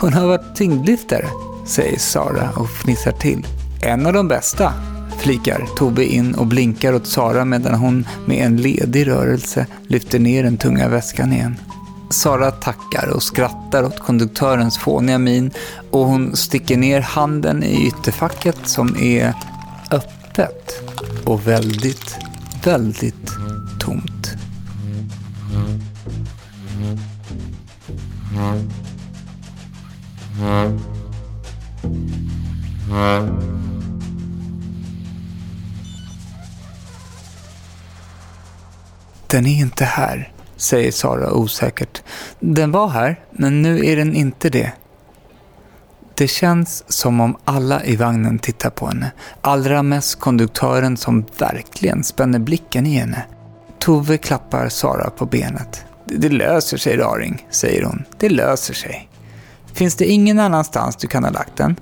hon 0.00 0.12
har 0.12 0.26
varit 0.26 0.56
tyngdlyftare, 0.56 1.26
säger 1.66 1.98
Sara 1.98 2.50
och 2.56 2.70
fnissar 2.70 3.12
till. 3.12 3.46
En 3.82 4.06
av 4.06 4.12
de 4.12 4.28
bästa, 4.28 4.72
flikar 5.18 5.66
Tove 5.76 6.04
in 6.04 6.34
och 6.34 6.46
blinkar 6.46 6.92
åt 6.92 7.06
Sara 7.06 7.44
medan 7.44 7.74
hon 7.74 8.06
med 8.26 8.46
en 8.46 8.56
ledig 8.56 9.06
rörelse 9.06 9.66
lyfter 9.86 10.18
ner 10.18 10.42
den 10.42 10.56
tunga 10.56 10.88
väskan 10.88 11.32
igen. 11.32 11.56
Sara 12.14 12.50
tackar 12.50 13.08
och 13.14 13.22
skrattar 13.22 13.82
åt 13.84 13.98
konduktörens 13.98 14.78
fåniga 14.78 15.18
min 15.18 15.50
och 15.90 16.06
hon 16.06 16.36
sticker 16.36 16.76
ner 16.76 17.00
handen 17.00 17.62
i 17.62 17.86
ytterfacket 17.86 18.56
som 18.64 18.96
är 18.96 19.34
öppet 19.90 20.82
och 21.24 21.48
väldigt, 21.48 22.16
väldigt 22.64 23.30
tomt. 23.80 24.32
Den 39.26 39.46
är 39.46 39.60
inte 39.60 39.84
här 39.84 40.33
säger 40.64 40.92
Sara 40.92 41.32
osäkert. 41.32 42.02
Den 42.40 42.72
var 42.72 42.88
här, 42.88 43.20
men 43.30 43.62
nu 43.62 43.86
är 43.86 43.96
den 43.96 44.14
inte 44.14 44.50
det. 44.50 44.72
Det 46.16 46.28
känns 46.28 46.84
som 46.92 47.20
om 47.20 47.36
alla 47.44 47.84
i 47.84 47.96
vagnen 47.96 48.38
tittar 48.38 48.70
på 48.70 48.86
henne. 48.86 49.12
Allra 49.40 49.82
mest 49.82 50.20
konduktören 50.20 50.96
som 50.96 51.24
verkligen 51.38 52.04
spänner 52.04 52.38
blicken 52.38 52.86
i 52.86 52.94
henne. 52.94 53.22
Tove 53.78 54.18
klappar 54.18 54.68
Sara 54.68 55.10
på 55.10 55.26
benet. 55.26 55.84
Det 56.06 56.28
löser 56.28 56.76
sig, 56.76 56.96
Raring, 56.96 57.46
säger 57.50 57.84
hon. 57.84 58.04
Det 58.18 58.28
löser 58.28 58.74
sig. 58.74 59.08
Finns 59.72 59.94
det 59.94 60.04
ingen 60.04 60.38
annanstans 60.38 60.96
du 60.96 61.06
kan 61.06 61.24
ha 61.24 61.30
lagt 61.30 61.56
den? 61.56 61.76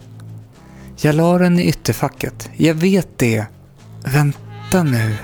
Jag 0.96 1.14
la 1.14 1.38
den 1.38 1.58
i 1.58 1.68
ytterfacket. 1.68 2.50
Jag 2.56 2.74
vet 2.74 3.18
det. 3.18 3.44
Vänta 4.04 4.82
nu. 4.82 5.16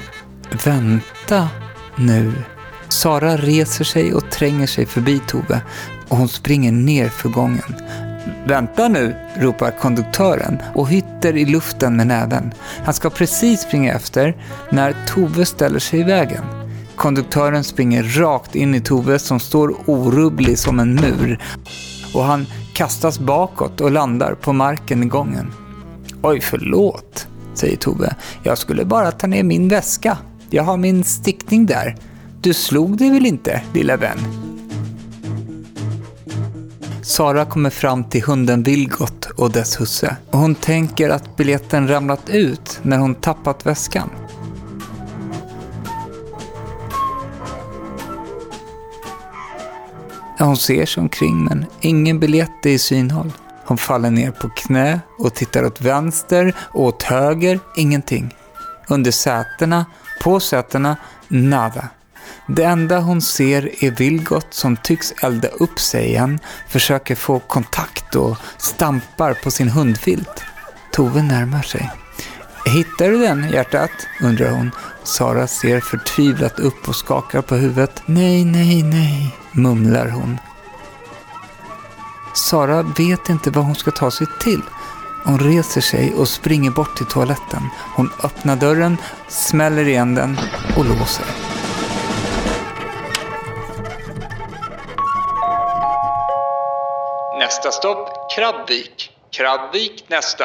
Vänta 0.65 1.49
nu. 1.97 2.33
Sara 2.89 3.37
reser 3.37 3.85
sig 3.85 4.15
och 4.15 4.31
tränger 4.31 4.67
sig 4.67 4.87
förbi 4.87 5.21
Tove 5.29 5.61
och 6.09 6.17
hon 6.17 6.29
springer 6.29 6.73
ner 6.73 7.09
för 7.09 7.29
gången. 7.29 7.75
Vänta 8.47 8.89
nu, 8.89 9.17
ropar 9.37 9.71
konduktören 9.71 10.59
och 10.75 10.89
hytter 10.89 11.37
i 11.37 11.45
luften 11.45 11.97
med 11.97 12.07
näven. 12.07 12.53
Han 12.85 12.95
ska 12.95 13.11
precis 13.11 13.61
springa 13.61 13.93
efter 13.93 14.37
när 14.71 14.97
Tove 15.07 15.47
ställer 15.47 15.79
sig 15.79 16.01
i 16.01 16.03
vägen. 16.03 16.45
Konduktören 16.97 17.65
springer 17.65 18.03
rakt 18.03 18.55
in 18.55 18.75
i 18.75 18.81
Tove 18.81 19.19
som 19.19 19.41
står 19.41 19.75
orubblig 19.87 20.59
som 20.59 20.81
en 20.81 20.95
mur 20.95 21.39
och 22.15 22.25
han 22.25 22.47
kastas 22.75 23.19
bakåt 23.19 23.81
och 23.81 23.91
landar 23.91 24.35
på 24.35 24.53
marken 24.53 25.03
i 25.03 25.07
gången. 25.07 25.53
Oj, 26.23 26.41
förlåt, 26.41 27.27
säger 27.55 27.77
Tove. 27.77 28.15
Jag 28.43 28.59
skulle 28.59 28.85
bara 28.85 29.13
ta 29.13 29.27
ner 29.27 29.43
min 29.43 29.69
väska. 29.69 30.19
Jag 30.51 30.63
har 30.63 30.77
min 30.77 31.05
stickning 31.05 31.67
där. 31.67 31.97
Du 32.41 32.55
slog 32.55 32.97
dig 32.99 33.11
väl 33.11 33.27
inte, 33.27 33.63
lilla 33.75 33.97
vän? 33.97 34.19
Sara 37.03 37.45
kommer 37.45 37.71
fram 37.71 38.05
till 38.05 38.23
hunden 38.23 38.63
Vilgot 38.63 39.27
och 39.27 39.51
dess 39.53 39.81
husse. 39.81 40.17
Och 40.31 40.39
hon 40.39 40.55
tänker 40.55 41.11
att 41.11 41.37
biljetten 41.37 41.89
ramlat 41.89 42.31
ut 42.31 42.81
när 42.83 42.99
hon 42.99 43.15
tappat 43.15 43.67
väskan. 43.67 44.11
Hon 50.39 50.57
ser 50.57 50.87
sig 50.87 51.01
omkring 51.01 51.45
men 51.45 51.67
ingen 51.81 52.21
biljett 52.21 52.67
är 52.67 52.71
i 52.71 52.79
synhåll. 52.79 53.33
Hon 53.65 53.79
faller 53.79 54.11
ner 54.11 54.31
på 54.31 54.49
knä 54.49 55.01
och 55.19 55.35
tittar 55.35 55.65
åt 55.65 55.81
vänster 55.81 56.55
och 56.59 56.85
åt 56.85 57.03
höger, 57.03 57.61
ingenting. 57.77 58.35
Under 58.89 59.11
sätena, 59.11 59.87
på 60.23 60.41
sätena, 60.41 60.97
nada. 61.29 61.89
Det 62.47 62.65
enda 62.65 62.99
hon 63.01 63.23
ser 63.23 63.85
är 63.85 63.91
Vilgot 63.91 64.55
som 64.55 64.77
tycks 64.77 65.13
elda 65.23 65.49
upp 65.49 65.81
sig 65.81 66.07
igen, 66.07 66.39
försöker 66.69 67.15
få 67.15 67.39
kontakt 67.39 68.15
och 68.15 68.37
stampar 68.59 69.35
på 69.35 69.51
sin 69.51 69.69
hundfilt. 69.69 70.45
Tove 70.93 71.23
närmar 71.23 71.63
sig. 71.63 71.91
Hittar 72.67 73.11
du 73.11 73.19
den, 73.19 73.51
hjärtat? 73.51 73.91
undrar 74.21 74.51
hon. 74.51 74.71
Sara 75.03 75.47
ser 75.47 75.81
förtvivlat 75.81 76.61
upp 76.61 76.89
och 76.89 76.97
skakar 76.97 77.43
på 77.43 77.55
huvudet. 77.55 78.03
Nej, 78.07 78.45
nej, 78.45 78.83
nej, 78.83 79.37
mumlar 79.53 80.09
hon. 80.09 80.39
Sara 82.35 82.83
vet 82.83 83.29
inte 83.29 83.51
vad 83.51 83.65
hon 83.65 83.75
ska 83.75 83.91
ta 83.91 84.11
sig 84.11 84.27
till. 84.41 84.61
Hon 85.25 85.39
reser 85.39 85.81
sig 85.81 86.15
och 86.15 86.29
springer 86.29 86.71
bort 86.71 86.97
till 86.97 87.07
toaletten. 87.07 87.63
Hon 87.97 88.11
öppnar 88.25 88.57
dörren, 88.57 88.97
smäller 89.29 89.89
igen 89.89 90.15
den 90.15 90.39
och 90.77 90.85
låser. 90.85 91.27
Nästa 97.39 97.71
stopp, 97.71 98.31
Krabbvik. 98.31 99.11
Krabbvik 99.31 100.05
nästa. 100.09 100.45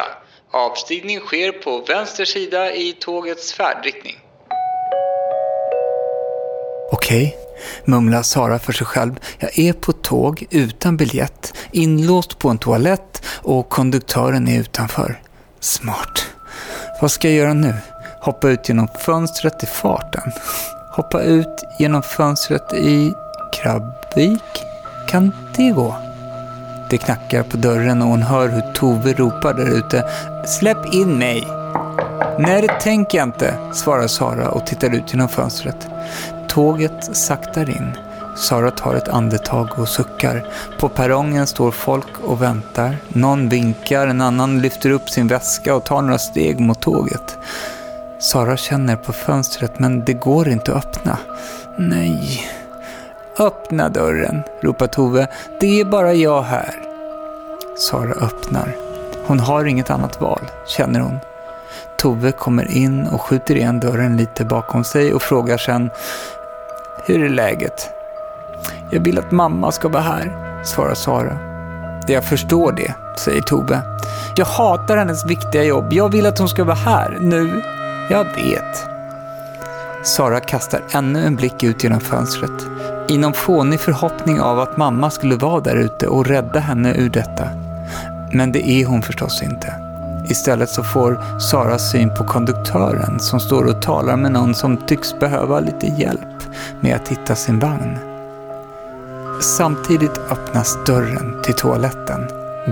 Avstigning 0.52 1.20
sker 1.20 1.52
på 1.52 1.84
vänster 1.88 2.24
sida 2.24 2.72
i 2.72 2.92
tågets 2.92 3.52
färdriktning. 3.52 4.16
Okej, 6.92 7.36
mumlar 7.84 8.22
Sara 8.22 8.58
för 8.58 8.72
sig 8.72 8.86
själv. 8.86 9.20
Jag 9.38 9.58
är 9.58 9.72
på 9.72 9.92
tåg 9.92 10.44
utan 10.50 10.96
biljett, 10.96 11.54
inlåst 11.72 12.38
på 12.38 12.48
en 12.48 12.58
toalett 12.58 13.22
och 13.42 13.68
konduktören 13.68 14.48
är 14.48 14.60
utanför. 14.60 15.20
Smart. 15.60 16.26
Vad 17.00 17.10
ska 17.10 17.28
jag 17.28 17.36
göra 17.36 17.54
nu? 17.54 17.74
Hoppa 18.20 18.48
ut 18.48 18.68
genom 18.68 18.88
fönstret 18.88 19.62
i 19.62 19.66
farten? 19.66 20.32
Hoppa 20.96 21.22
ut 21.22 21.64
genom 21.78 22.02
fönstret 22.02 22.72
i 22.72 23.12
Krabbvik? 23.52 24.64
Kan 25.10 25.32
det 25.56 25.70
gå? 25.70 26.13
Det 26.94 26.98
knackar 26.98 27.42
på 27.42 27.56
dörren 27.56 28.02
och 28.02 28.08
hon 28.08 28.22
hör 28.22 28.48
hur 28.48 28.72
Tove 28.72 29.12
ropar 29.12 29.54
där 29.54 29.78
ute. 29.78 30.04
Släpp 30.46 30.94
in 30.94 31.18
mig! 31.18 31.46
Nej, 32.38 32.62
det 32.62 32.80
tänker 32.80 33.18
jag 33.18 33.28
inte, 33.28 33.54
svarar 33.72 34.06
Sara 34.06 34.50
och 34.50 34.66
tittar 34.66 34.94
ut 34.94 35.12
genom 35.12 35.28
fönstret. 35.28 35.88
Tåget 36.48 37.16
saktar 37.16 37.70
in. 37.70 37.92
Sara 38.36 38.70
tar 38.70 38.94
ett 38.94 39.08
andetag 39.08 39.68
och 39.78 39.88
suckar. 39.88 40.46
På 40.80 40.88
perrongen 40.88 41.46
står 41.46 41.70
folk 41.70 42.18
och 42.24 42.42
väntar. 42.42 42.96
Någon 43.08 43.48
vinkar, 43.48 44.06
en 44.06 44.20
annan 44.20 44.62
lyfter 44.62 44.90
upp 44.90 45.10
sin 45.10 45.26
väska 45.26 45.74
och 45.74 45.84
tar 45.84 46.02
några 46.02 46.18
steg 46.18 46.60
mot 46.60 46.80
tåget. 46.80 47.38
Sara 48.18 48.56
känner 48.56 48.96
på 48.96 49.12
fönstret 49.12 49.78
men 49.78 50.04
det 50.04 50.14
går 50.14 50.48
inte 50.48 50.74
att 50.74 50.84
öppna. 50.84 51.18
Nej. 51.78 52.46
Öppna 53.38 53.88
dörren, 53.88 54.42
ropar 54.60 54.86
Tove. 54.86 55.26
Det 55.60 55.80
är 55.80 55.84
bara 55.84 56.14
jag 56.14 56.42
här. 56.42 56.74
Sara 57.76 58.12
öppnar. 58.12 58.76
Hon 59.26 59.40
har 59.40 59.64
inget 59.64 59.90
annat 59.90 60.20
val, 60.20 60.40
känner 60.66 61.00
hon. 61.00 61.18
Tove 61.98 62.32
kommer 62.32 62.70
in 62.70 63.06
och 63.06 63.22
skjuter 63.22 63.54
igen 63.54 63.80
dörren 63.80 64.16
lite 64.16 64.44
bakom 64.44 64.84
sig 64.84 65.14
och 65.14 65.22
frågar 65.22 65.58
sen 65.58 65.90
Hur 67.06 67.24
är 67.24 67.28
läget? 67.28 67.90
Jag 68.90 69.00
vill 69.00 69.18
att 69.18 69.30
mamma 69.30 69.72
ska 69.72 69.88
vara 69.88 70.02
här, 70.02 70.32
svarar 70.64 70.94
Sara. 70.94 71.38
Jag 72.06 72.24
förstår 72.24 72.72
det, 72.72 72.94
säger 73.16 73.40
Tove. 73.40 73.80
Jag 74.36 74.46
hatar 74.46 74.96
hennes 74.96 75.26
viktiga 75.26 75.64
jobb. 75.64 75.92
Jag 75.92 76.08
vill 76.08 76.26
att 76.26 76.38
hon 76.38 76.48
ska 76.48 76.64
vara 76.64 76.76
här, 76.76 77.18
nu. 77.20 77.62
Jag 78.10 78.24
vet. 78.24 78.86
Sara 80.02 80.40
kastar 80.40 80.80
ännu 80.92 81.26
en 81.26 81.36
blick 81.36 81.62
ut 81.62 81.84
genom 81.84 82.00
fönstret. 82.00 82.66
I 83.08 83.18
någon 83.18 83.32
fånig 83.32 83.80
förhoppning 83.80 84.40
av 84.40 84.60
att 84.60 84.76
mamma 84.76 85.10
skulle 85.10 85.36
vara 85.36 85.60
där 85.60 85.76
ute 85.76 86.06
och 86.06 86.26
rädda 86.26 86.60
henne 86.60 86.94
ur 86.94 87.10
detta. 87.10 87.48
Men 88.32 88.52
det 88.52 88.68
är 88.68 88.86
hon 88.86 89.02
förstås 89.02 89.42
inte. 89.42 89.74
Istället 90.28 90.70
så 90.70 90.82
får 90.82 91.40
Sara 91.40 91.78
syn 91.78 92.14
på 92.14 92.24
konduktören 92.24 93.20
som 93.20 93.40
står 93.40 93.64
och 93.64 93.82
talar 93.82 94.16
med 94.16 94.32
någon 94.32 94.54
som 94.54 94.76
tycks 94.76 95.18
behöva 95.18 95.60
lite 95.60 95.86
hjälp 95.86 96.42
med 96.80 96.96
att 96.96 97.08
hitta 97.08 97.34
sin 97.34 97.58
vagn. 97.58 97.98
Samtidigt 99.40 100.20
öppnas 100.30 100.78
dörren 100.86 101.42
till 101.44 101.54
toaletten. 101.54 102.20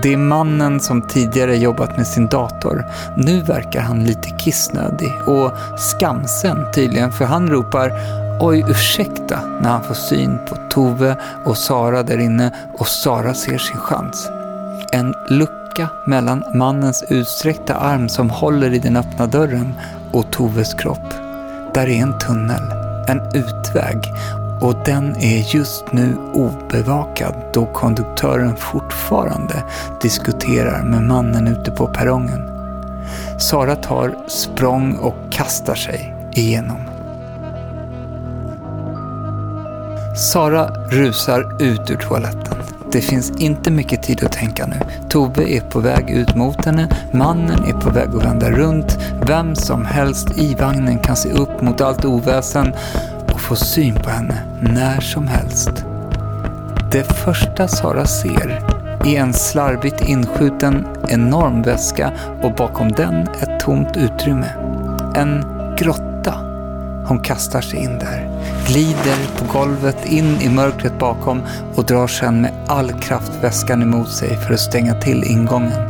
Det 0.03 0.13
är 0.13 0.17
mannen 0.17 0.81
som 0.81 1.03
tidigare 1.03 1.57
jobbat 1.57 1.97
med 1.97 2.07
sin 2.07 2.27
dator. 2.27 2.85
Nu 3.17 3.41
verkar 3.41 3.81
han 3.81 4.05
lite 4.05 4.31
kissnödig 4.31 5.13
och 5.27 5.53
skamsen 5.79 6.67
tydligen 6.75 7.13
för 7.13 7.25
han 7.25 7.51
ropar 7.51 7.93
Oj, 8.41 8.65
ursäkta 8.69 9.41
när 9.61 9.71
han 9.71 9.85
får 9.85 9.95
syn 9.95 10.39
på 10.49 10.57
Tove 10.71 11.17
och 11.45 11.59
Sara 11.59 12.03
där 12.03 12.19
inne 12.19 12.51
och 12.79 12.89
Sara 12.89 13.35
ser 13.35 13.59
sin 13.59 13.77
chans. 13.77 14.31
En 14.93 15.15
lucka 15.29 15.89
mellan 16.07 16.45
mannens 16.55 17.05
utsträckta 17.09 17.75
arm 17.75 18.09
som 18.09 18.31
håller 18.31 18.75
i 18.75 18.79
den 18.79 18.97
öppna 18.97 19.27
dörren 19.27 19.75
och 20.13 20.31
Toves 20.31 20.75
kropp. 20.75 21.15
Där 21.75 21.89
är 21.89 22.03
en 22.03 22.19
tunnel, 22.19 22.63
en 23.09 23.21
utväg 23.35 24.13
och 24.61 24.75
den 24.85 25.17
är 25.17 25.55
just 25.55 25.93
nu 25.93 26.17
obevakad 26.33 27.35
då 27.53 27.67
konduktören 27.67 28.57
fortfarande 28.57 29.65
diskuterar 30.03 30.83
med 30.83 31.03
mannen 31.03 31.49
ute 31.49 31.71
på 31.71 31.87
perrongen. 31.87 32.49
Sara 33.39 33.77
tar 33.77 34.15
språng 34.29 34.97
och 34.97 35.17
kastar 35.31 35.75
sig 35.75 36.15
igenom. 36.35 36.92
Sara 40.23 40.71
rusar 40.91 41.63
ut 41.63 41.91
ur 41.91 41.97
toaletten. 41.97 42.57
Det 42.93 43.01
finns 43.01 43.31
inte 43.31 43.71
mycket 43.71 44.03
tid 44.03 44.25
att 44.25 44.33
tänka 44.33 44.67
nu. 44.67 44.77
Tove 45.09 45.57
är 45.57 45.61
på 45.61 45.81
väg 45.81 46.11
ut 46.11 46.37
mot 46.37 46.65
henne, 46.65 46.89
mannen 47.13 47.65
är 47.65 47.73
på 47.73 47.91
väg 47.91 48.09
att 48.09 48.25
vända 48.25 48.51
runt. 48.51 48.99
Vem 49.27 49.55
som 49.55 49.85
helst 49.85 50.39
i 50.39 50.55
vagnen 50.55 50.99
kan 50.99 51.17
se 51.17 51.33
upp 51.33 51.63
mot 51.63 51.81
allt 51.81 52.05
oväsen 52.05 52.73
och 53.33 53.41
få 53.41 53.57
syn 53.57 53.95
på 53.95 54.11
henne 54.11 54.43
när 54.61 55.01
som 55.01 55.27
helst. 55.27 55.85
Det 56.93 57.05
första 57.05 57.69
Sara 57.69 58.07
ser 58.07 58.61
är 59.05 59.21
en 59.21 59.33
slarvigt 59.33 60.09
inskjuten 60.09 60.87
enorm 61.09 61.63
väska 61.63 62.13
och 62.43 62.55
bakom 62.55 62.93
den 62.93 63.23
ett 63.23 63.61
tomt 63.61 63.97
utrymme. 63.97 64.49
En 65.15 65.45
grotta. 65.79 66.35
Hon 67.07 67.21
kastar 67.21 67.61
sig 67.61 67.79
in 67.79 67.99
där, 67.99 68.32
glider 68.67 69.39
på 69.39 69.59
golvet 69.59 70.07
in 70.07 70.41
i 70.41 70.49
mörkret 70.49 70.99
bakom 70.99 71.43
och 71.75 71.85
drar 71.85 72.07
sedan 72.07 72.41
med 72.41 72.53
all 72.67 72.93
kraft 72.93 73.33
väskan 73.41 73.83
emot 73.83 74.09
sig 74.09 74.37
för 74.37 74.55
att 74.55 74.61
stänga 74.61 74.95
till 74.95 75.25
ingången. 75.25 75.81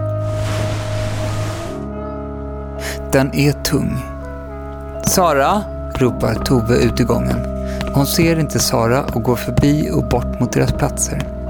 Den 3.13 3.35
är 3.35 3.53
tung. 3.53 3.97
Sara, 5.07 5.63
ropar 5.95 6.35
Tove 6.35 6.77
ut 6.77 7.01
i 7.01 7.05
gången. 7.05 7.39
Hon 7.95 8.07
ser 8.07 8.39
inte 8.39 8.59
Sara 8.59 9.05
och 9.05 9.23
går 9.23 9.37
förbi 9.37 9.91
och 9.91 10.05
bort 10.05 10.41
mot 10.41 10.53
deras 10.53 10.73
platser. 10.73 11.42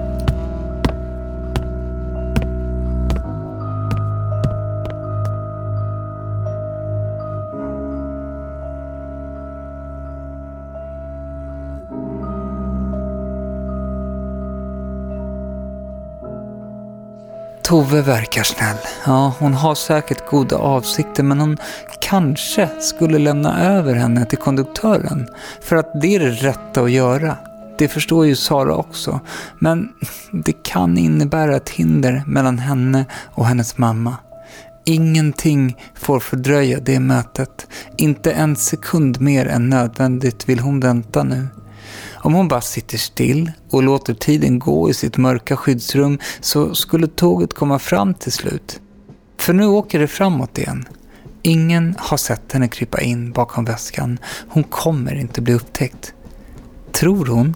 Tove 17.63 18.03
verkar 18.03 18.43
snäll. 18.43 18.77
Ja, 19.07 19.35
hon 19.39 19.55
har 19.55 19.75
säkert 19.75 20.31
goda 20.31 20.57
avsikter 20.57 21.23
men 21.23 21.41
hon 21.41 21.57
kanske 22.01 22.69
skulle 22.81 23.19
lämna 23.19 23.63
över 23.63 23.95
henne 23.95 24.25
till 24.27 24.39
konduktören. 24.39 25.29
För 25.61 25.77
att 25.77 26.01
det 26.01 26.15
är 26.15 26.21
det 26.21 26.31
rätta 26.31 26.83
att 26.83 26.91
göra. 26.91 27.37
Det 27.79 27.89
förstår 27.89 28.27
ju 28.27 28.37
Sara 28.37 28.75
också. 28.75 29.21
Men 29.59 29.89
det 30.33 30.63
kan 30.63 30.99
innebära 30.99 31.57
ett 31.57 31.69
hinder 31.69 32.23
mellan 32.27 32.59
henne 32.59 33.05
och 33.35 33.47
hennes 33.47 33.79
mamma. 33.79 34.17
Ingenting 34.85 35.77
får 35.95 36.21
fördröja 36.21 36.81
det 36.81 37.01
mötet. 37.01 37.67
Inte 37.97 38.33
en 38.33 38.57
sekund 38.57 39.21
mer 39.21 39.47
än 39.47 39.71
nödvändigt 39.71 40.49
vill 40.49 40.59
hon 40.59 40.81
vänta 40.81 41.23
nu. 41.23 41.49
Om 42.23 42.35
hon 42.35 42.49
bara 42.49 42.61
sitter 42.61 42.99
still 42.99 43.53
och 43.71 43.83
låter 43.83 44.15
tiden 44.15 44.59
gå 44.59 44.91
i 44.91 44.95
sitt 44.95 45.17
mörka 45.17 45.57
skyddsrum 45.57 46.19
så 46.41 46.75
skulle 46.75 47.07
tåget 47.07 47.55
komma 47.55 47.79
fram 47.79 48.15
till 48.15 48.33
slut. 48.33 48.81
För 49.39 49.53
nu 49.53 49.67
åker 49.67 49.99
det 49.99 50.09
framåt 50.09 50.59
igen. 50.59 50.89
Ingen 51.43 51.95
har 51.99 52.17
sett 52.17 52.53
henne 52.53 52.69
krypa 52.69 53.01
in 53.01 53.33
bakom 53.33 53.65
väskan. 53.65 54.19
Hon 54.49 54.65
kommer 54.65 55.15
inte 55.15 55.41
bli 55.41 55.55
upptäckt. 55.55 56.15
Tror 56.93 57.27
hon 57.27 57.55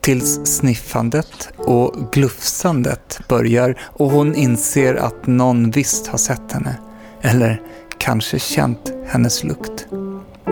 tills 0.00 0.40
sniffandet 0.44 1.48
och 1.56 2.12
glufsandet 2.12 3.20
börjar 3.28 3.80
och 3.80 4.10
hon 4.10 4.34
inser 4.34 4.94
att 4.94 5.26
någon 5.26 5.70
visst 5.70 6.06
har 6.06 6.18
sett 6.18 6.52
henne. 6.52 6.76
Eller 7.22 7.62
kanske 7.98 8.38
känt 8.38 8.92
hennes 9.06 9.44
lukt. 9.44 9.86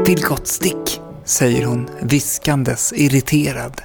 Vilgot, 0.07 0.47
stick! 0.47 1.01
Säger 1.27 1.67
hon, 1.67 1.89
viskandes, 2.01 2.93
irriterad. 2.97 3.83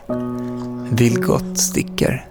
Vilgot 0.90 1.58
sticker 1.58 2.26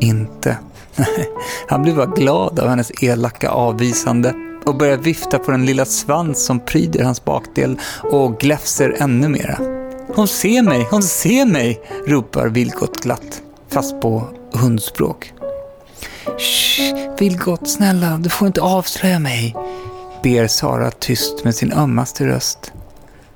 inte. 0.00 0.58
Han 1.68 1.82
blir 1.82 1.94
bara 1.94 2.06
glad 2.06 2.60
av 2.60 2.68
hennes 2.68 3.02
elaka 3.02 3.50
avvisande 3.50 4.34
och 4.64 4.76
börjar 4.76 4.96
vifta 4.96 5.38
på 5.38 5.50
den 5.50 5.66
lilla 5.66 5.84
svans 5.84 6.46
som 6.46 6.60
pryder 6.60 7.04
hans 7.04 7.24
bakdel 7.24 7.80
och 8.12 8.40
gläfser 8.40 8.96
ännu 8.98 9.28
mera. 9.28 9.58
Hon 10.14 10.28
ser 10.28 10.62
mig, 10.62 10.86
hon 10.90 11.02
ser 11.02 11.46
mig, 11.46 11.80
ropar 12.06 12.48
Vilgot 12.48 13.02
glatt, 13.02 13.42
fast 13.68 14.00
på 14.00 14.28
hundspråk. 14.52 15.32
Shh, 16.38 17.16
Vilgot, 17.18 17.68
snälla, 17.68 18.16
du 18.16 18.30
får 18.30 18.46
inte 18.46 18.60
avslöja 18.60 19.18
mig, 19.18 19.56
ber 20.22 20.46
Sara 20.46 20.90
tyst 20.90 21.44
med 21.44 21.54
sin 21.54 21.72
ömmaste 21.72 22.26
röst. 22.26 22.72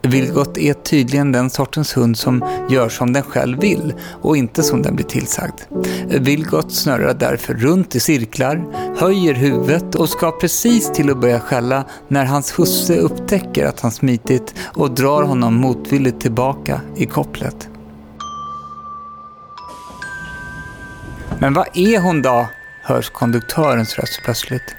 Vilgot 0.02 0.58
är 0.58 0.74
tydligen 0.74 1.32
den 1.32 1.50
sortens 1.50 1.96
hund 1.96 2.18
som 2.18 2.44
gör 2.70 2.88
som 2.88 3.12
den 3.12 3.22
själv 3.22 3.60
vill 3.60 3.94
och 4.22 4.36
inte 4.36 4.62
som 4.62 4.82
den 4.82 4.96
blir 4.96 5.06
tillsagd. 5.06 5.60
Vilgot 6.06 6.72
snurrar 6.72 7.14
därför 7.14 7.54
runt 7.54 7.94
i 7.94 8.00
cirklar, 8.00 8.64
höjer 8.98 9.34
huvudet 9.34 9.94
och 9.94 10.08
ska 10.08 10.30
precis 10.30 10.92
till 10.92 11.10
att 11.10 11.20
börja 11.20 11.40
skälla 11.40 11.84
när 12.08 12.24
hans 12.24 12.58
husse 12.58 12.96
upptäcker 12.96 13.66
att 13.66 13.80
han 13.80 13.90
smitit 13.90 14.54
och 14.74 14.90
drar 14.90 15.22
honom 15.22 15.54
motvilligt 15.54 16.20
tillbaka 16.20 16.80
i 16.96 17.06
kopplet. 17.06 17.68
Men 21.38 21.54
vad 21.54 21.66
är 21.74 21.98
hon 21.98 22.22
då? 22.22 22.46
hörs 22.82 23.10
konduktörens 23.10 23.98
röst 23.98 24.20
plötsligt. 24.24 24.74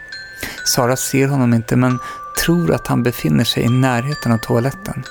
Sara 0.66 0.96
ser 0.96 1.28
honom 1.28 1.54
inte 1.54 1.76
men 1.76 2.00
tror 2.46 2.74
att 2.74 2.88
han 2.88 3.04
befinner 3.04 3.44
sig 3.44 3.64
i 3.64 3.70
närheten 3.70 4.32
av 4.32 4.38
toaletten. 4.38 5.04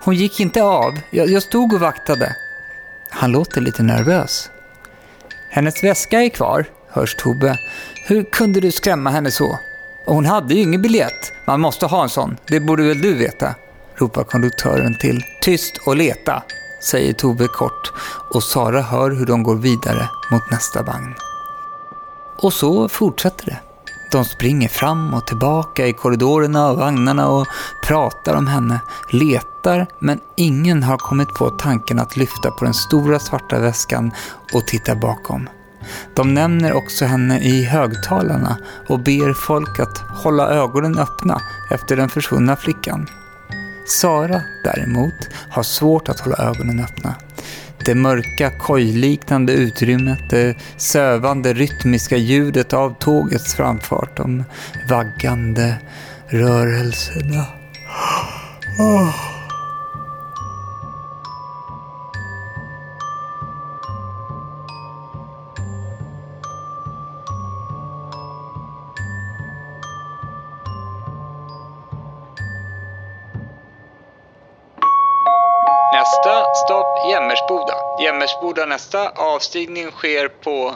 Hon 0.00 0.14
gick 0.14 0.40
inte 0.40 0.62
av. 0.62 1.00
Jag, 1.10 1.30
jag 1.30 1.42
stod 1.42 1.72
och 1.72 1.80
vaktade. 1.80 2.36
Han 3.10 3.32
låter 3.32 3.60
lite 3.60 3.82
nervös. 3.82 4.50
Hennes 5.50 5.84
väska 5.84 6.22
är 6.22 6.28
kvar, 6.28 6.66
hörs 6.88 7.14
Tobbe. 7.14 7.58
Hur 8.06 8.22
kunde 8.24 8.60
du 8.60 8.72
skrämma 8.72 9.10
henne 9.10 9.30
så? 9.30 9.58
Och 10.06 10.14
hon 10.14 10.26
hade 10.26 10.54
ju 10.54 10.60
ingen 10.60 10.82
biljett. 10.82 11.32
Man 11.46 11.60
måste 11.60 11.86
ha 11.86 12.02
en 12.02 12.08
sån. 12.08 12.36
Det 12.46 12.60
borde 12.60 12.82
väl 12.82 13.00
du 13.00 13.14
veta? 13.14 13.54
ropar 13.96 14.24
konduktören 14.24 14.98
till. 14.98 15.22
Tyst 15.40 15.76
och 15.86 15.96
leta, 15.96 16.42
säger 16.90 17.12
Tobbe 17.12 17.48
kort 17.48 17.92
och 18.30 18.42
Sara 18.42 18.82
hör 18.82 19.10
hur 19.10 19.26
de 19.26 19.42
går 19.42 19.56
vidare 19.56 20.08
mot 20.30 20.50
nästa 20.50 20.82
vagn. 20.82 21.14
Och 22.38 22.52
så 22.52 22.88
fortsätter 22.88 23.46
det. 23.46 23.73
De 24.14 24.24
springer 24.24 24.68
fram 24.68 25.14
och 25.14 25.26
tillbaka 25.26 25.86
i 25.86 25.92
korridorerna 25.92 26.70
och 26.70 26.78
vagnarna 26.78 27.28
och 27.28 27.46
pratar 27.82 28.34
om 28.34 28.46
henne, 28.46 28.80
letar, 29.10 29.86
men 29.98 30.20
ingen 30.36 30.82
har 30.82 30.96
kommit 30.96 31.34
på 31.34 31.50
tanken 31.50 31.98
att 31.98 32.16
lyfta 32.16 32.50
på 32.50 32.64
den 32.64 32.74
stora 32.74 33.18
svarta 33.18 33.58
väskan 33.58 34.12
och 34.52 34.66
titta 34.66 34.94
bakom. 34.94 35.48
De 36.16 36.34
nämner 36.34 36.72
också 36.72 37.04
henne 37.04 37.40
i 37.40 37.64
högtalarna 37.64 38.56
och 38.88 39.00
ber 39.00 39.32
folk 39.32 39.80
att 39.80 39.98
hålla 39.98 40.48
ögonen 40.48 40.98
öppna 40.98 41.40
efter 41.70 41.96
den 41.96 42.08
försvunna 42.08 42.56
flickan. 42.56 43.06
Sara 43.86 44.42
däremot 44.64 45.28
har 45.50 45.62
svårt 45.62 46.08
att 46.08 46.20
hålla 46.20 46.36
ögonen 46.36 46.80
öppna. 46.80 47.14
Det 47.84 47.94
mörka 47.94 48.50
kojliknande 48.50 49.52
utrymmet, 49.52 50.30
det 50.30 50.56
sövande 50.76 51.52
rytmiska 51.52 52.16
ljudet 52.16 52.72
av 52.72 52.94
tågets 52.98 53.54
framfart, 53.54 54.16
de 54.16 54.44
vaggande 54.88 55.74
rörelserna. 56.28 57.46
Oh. 58.78 59.14
stopp 76.56 77.10
Jämmersboda. 77.10 77.74
Jämmersboda 78.02 78.66
nästa 78.66 79.08
avstigning 79.08 79.90
sker 79.90 80.28
på 80.28 80.68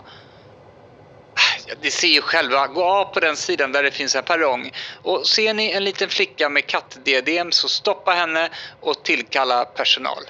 ah, 1.35 1.75
Ni 1.83 1.91
ser 1.91 2.09
ju 2.09 2.21
själva, 2.21 2.67
gå 2.67 2.85
av 2.85 3.05
på 3.05 3.21
den 3.21 3.37
sidan 3.37 3.73
där 3.73 3.83
det 3.83 3.91
finns 3.91 4.17
en 4.17 4.23
perrong. 4.23 4.71
Och 5.03 5.27
ser 5.27 5.55
ni 5.55 5.71
en 5.71 5.85
liten 5.85 6.09
flicka 6.09 6.49
med 6.49 6.67
kattdiadem 6.67 7.53
så 7.53 7.69
stoppa 7.69 8.11
henne 8.11 8.49
och 8.81 9.03
tillkalla 9.03 9.65
personal. 9.65 10.23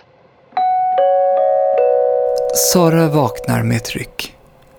Sara 2.73 3.07
vaknar 3.07 3.63
med 3.63 3.77
ett 3.77 3.91
ryck. 3.91 4.35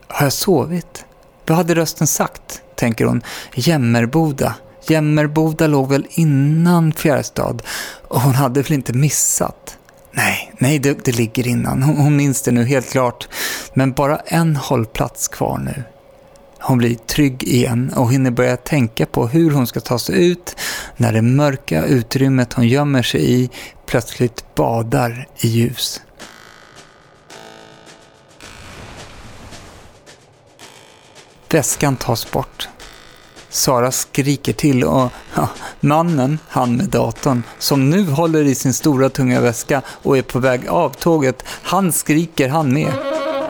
Har 0.08 0.26
jag 0.26 0.34
sovit? 0.34 1.06
Vad 1.46 1.58
hade 1.58 1.76
rösten 1.76 2.08
sagt? 2.08 2.62
tänker 2.76 3.06
hon. 3.06 3.22
Jämmerboda. 3.54 4.56
Jämmerboda 4.88 5.68
låg 5.68 5.90
väl 5.90 6.08
innan 6.10 6.94
Fjärrestad? 6.94 7.64
och 8.10 8.22
hon 8.22 8.36
hade 8.36 8.62
väl 8.62 8.74
inte 8.74 8.94
missat. 8.94 9.79
Nej, 10.20 10.52
nej 10.58 10.80
det, 10.80 11.06
det 11.06 11.18
ligger 11.18 11.48
innan. 11.48 11.84
Hon, 11.84 11.98
hon 11.98 12.16
minns 12.16 12.42
det 12.42 12.52
nu 12.52 12.66
helt 12.66 12.92
klart. 12.92 13.28
Men 13.74 13.94
bara 13.94 14.18
en 14.18 14.56
hållplats 14.56 15.28
kvar 15.28 15.58
nu. 15.58 15.84
Hon 16.60 16.78
blir 16.78 16.96
trygg 16.96 17.44
igen 17.44 17.94
och 17.96 18.12
hinner 18.12 18.32
börja 18.32 18.58
tänka 18.58 19.06
på 19.06 19.28
hur 19.28 19.52
hon 19.52 19.68
ska 19.68 19.80
ta 19.80 20.00
sig 20.00 20.28
ut 20.28 20.56
när 20.98 21.14
det 21.14 21.22
mörka 21.22 21.86
utrymmet 21.86 22.54
hon 22.54 22.68
gömmer 22.68 23.04
sig 23.04 23.32
i 23.32 23.50
plötsligt 23.86 24.56
badar 24.56 25.28
i 25.38 25.48
ljus. 25.48 26.02
Väskan 31.50 31.96
tas 31.96 32.32
bort. 32.32 32.70
Sara 33.50 33.92
skriker 33.92 34.54
till 34.54 34.84
och 34.84 35.12
ja, 35.36 35.50
mannen, 35.80 36.40
han 36.48 36.76
med 36.78 36.90
datorn, 36.90 37.44
som 37.60 37.90
nu 37.90 38.10
håller 38.10 38.44
i 38.44 38.56
sin 38.56 38.74
stora 38.74 39.10
tunga 39.10 39.42
väska 39.42 39.82
och 39.88 40.18
är 40.18 40.22
på 40.22 40.40
väg 40.40 40.68
av 40.68 40.90
tåget, 40.90 41.44
han 41.48 41.92
skriker 41.92 42.50
han 42.50 42.74
med. 42.74 42.94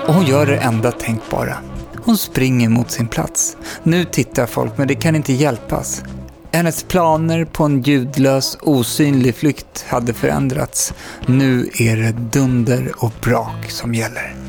Och 0.07 0.13
hon 0.13 0.25
gör 0.25 0.45
det 0.45 0.57
enda 0.57 0.91
tänkbara. 0.91 1.57
Hon 2.03 2.17
springer 2.17 2.69
mot 2.69 2.91
sin 2.91 3.07
plats. 3.07 3.57
Nu 3.83 4.05
tittar 4.05 4.45
folk, 4.45 4.77
men 4.77 4.87
det 4.87 4.95
kan 4.95 5.15
inte 5.15 5.33
hjälpas. 5.33 6.03
Hennes 6.51 6.83
planer 6.83 7.45
på 7.45 7.63
en 7.63 7.81
ljudlös, 7.81 8.57
osynlig 8.61 9.35
flykt 9.35 9.85
hade 9.87 10.13
förändrats. 10.13 10.93
Nu 11.25 11.69
är 11.73 11.97
det 11.97 12.11
dunder 12.11 12.91
och 12.97 13.11
brak 13.21 13.71
som 13.71 13.93
gäller. 13.93 14.48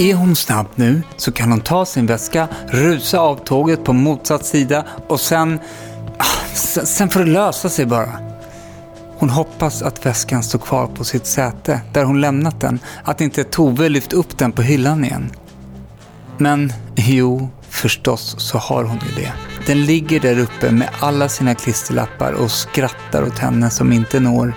Är 0.00 0.14
hon 0.14 0.36
snabb 0.36 0.66
nu 0.74 1.02
så 1.16 1.32
kan 1.32 1.50
hon 1.50 1.60
ta 1.60 1.86
sin 1.86 2.06
väska, 2.06 2.48
rusa 2.68 3.20
av 3.20 3.36
tåget 3.44 3.84
på 3.84 3.92
motsatt 3.92 4.46
sida 4.46 4.84
och 5.08 5.14
ah, 5.14 5.18
sen... 5.18 5.60
sen 6.84 7.08
får 7.08 7.20
det 7.20 7.30
lösa 7.30 7.68
sig 7.68 7.86
bara. 7.86 8.18
Hon 9.18 9.30
hoppas 9.30 9.82
att 9.82 10.06
väskan 10.06 10.42
står 10.42 10.58
kvar 10.58 10.86
på 10.86 11.04
sitt 11.04 11.26
säte 11.26 11.80
där 11.92 12.04
hon 12.04 12.20
lämnat 12.20 12.60
den, 12.60 12.78
att 13.04 13.20
inte 13.20 13.44
Tove 13.44 13.88
lyft 13.88 14.12
upp 14.12 14.38
den 14.38 14.52
på 14.52 14.62
hyllan 14.62 15.04
igen. 15.04 15.32
Men 16.38 16.72
jo, 16.96 17.48
förstås 17.68 18.34
så 18.38 18.58
har 18.58 18.84
hon 18.84 18.98
ju 19.08 19.22
det. 19.22 19.32
Den 19.66 19.84
ligger 19.84 20.20
där 20.20 20.38
uppe 20.38 20.70
med 20.70 20.88
alla 21.00 21.28
sina 21.28 21.54
klisterlappar 21.54 22.32
och 22.32 22.50
skrattar 22.50 23.22
åt 23.22 23.38
henne 23.38 23.70
som 23.70 23.92
inte 23.92 24.20
når. 24.20 24.54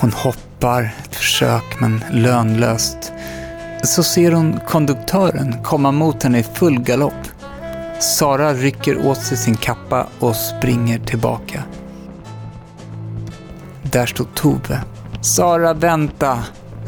Hon 0.00 0.12
hoppar 0.12 0.94
ett 1.04 1.16
försök 1.16 1.80
men 1.80 2.04
lönlöst. 2.12 3.12
Så 3.82 4.02
ser 4.02 4.32
hon 4.32 4.60
konduktören 4.66 5.62
komma 5.64 5.92
mot 5.92 6.22
henne 6.22 6.38
i 6.38 6.42
full 6.42 6.80
galopp. 6.80 7.28
Sara 8.00 8.54
rycker 8.54 9.06
åt 9.06 9.18
sig 9.18 9.36
sin 9.36 9.56
kappa 9.56 10.06
och 10.18 10.36
springer 10.36 10.98
tillbaka. 10.98 11.62
Där 13.82 14.06
stod 14.06 14.34
Tove. 14.34 14.80
Sara, 15.20 15.74
vänta! 15.74 16.38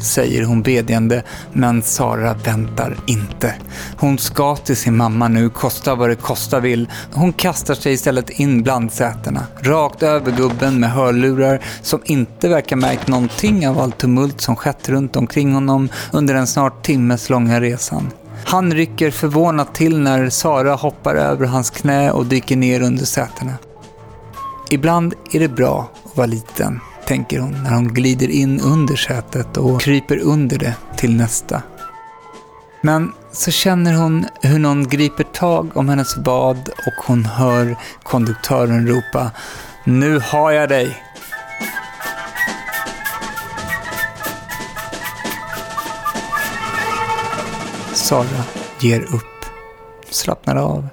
Säger 0.01 0.43
hon 0.43 0.61
bedjande, 0.61 1.23
men 1.53 1.81
Sara 1.81 2.33
väntar 2.33 2.97
inte. 3.07 3.53
Hon 3.97 4.17
ska 4.17 4.55
till 4.55 4.77
sin 4.77 4.97
mamma 4.97 5.27
nu, 5.27 5.49
kosta 5.49 5.95
vad 5.95 6.09
det 6.09 6.15
kosta 6.15 6.59
vill. 6.59 6.89
Hon 7.13 7.33
kastar 7.33 7.75
sig 7.75 7.93
istället 7.93 8.29
in 8.29 8.63
bland 8.63 8.91
sätena, 8.91 9.43
rakt 9.61 10.03
över 10.03 10.31
gubben 10.31 10.79
med 10.79 10.91
hörlurar 10.91 11.59
som 11.81 11.99
inte 12.05 12.47
verkar 12.47 12.75
märkt 12.75 13.07
någonting 13.07 13.67
av 13.67 13.79
allt 13.79 13.97
tumult 13.97 14.41
som 14.41 14.55
skett 14.55 14.89
runt 14.89 15.15
omkring 15.15 15.53
honom 15.53 15.89
under 16.11 16.33
den 16.33 16.47
snart 16.47 16.85
timmes 16.85 17.29
långa 17.29 17.61
resan. 17.61 18.11
Han 18.45 18.73
rycker 18.73 19.11
förvånat 19.11 19.75
till 19.75 19.99
när 19.99 20.29
Sara 20.29 20.75
hoppar 20.75 21.15
över 21.15 21.45
hans 21.45 21.69
knä 21.69 22.11
och 22.11 22.25
dyker 22.25 22.55
ner 22.55 22.81
under 22.81 23.05
sätena. 23.05 23.53
Ibland 24.69 25.13
är 25.31 25.39
det 25.39 25.47
bra 25.47 25.89
att 26.05 26.17
vara 26.17 26.27
liten, 26.27 26.79
tänker 27.11 27.39
hon 27.39 27.63
när 27.63 27.71
hon 27.71 27.93
glider 27.93 28.29
in 28.29 28.59
under 28.59 28.95
sätet 28.95 29.57
och 29.57 29.81
kryper 29.81 30.17
under 30.17 30.57
det 30.57 30.75
till 30.97 31.15
nästa. 31.15 31.63
Men 32.81 33.13
så 33.31 33.51
känner 33.51 33.93
hon 33.93 34.25
hur 34.41 34.59
någon 34.59 34.87
griper 34.87 35.23
tag 35.23 35.77
om 35.77 35.89
hennes 35.89 36.17
vad 36.17 36.57
och 36.57 37.05
hon 37.07 37.25
hör 37.25 37.75
konduktören 38.03 38.87
ropa 38.87 39.31
Nu 39.83 40.19
har 40.19 40.51
jag 40.51 40.69
dig! 40.69 41.03
Sara 47.93 48.43
ger 48.79 49.01
upp, 49.01 49.45
slappnar 50.09 50.55
av. 50.55 50.87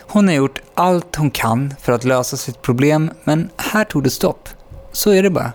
Hon 0.00 0.28
har 0.28 0.34
gjort 0.34 0.62
allt 0.74 1.16
hon 1.16 1.30
kan 1.30 1.74
för 1.80 1.92
att 1.92 2.04
lösa 2.04 2.36
sitt 2.36 2.62
problem, 2.62 3.10
men 3.24 3.50
här 3.56 3.84
tog 3.84 4.02
det 4.02 4.10
stopp. 4.10 4.48
Så 4.92 5.12
är 5.12 5.22
det 5.22 5.30
bara. 5.30 5.52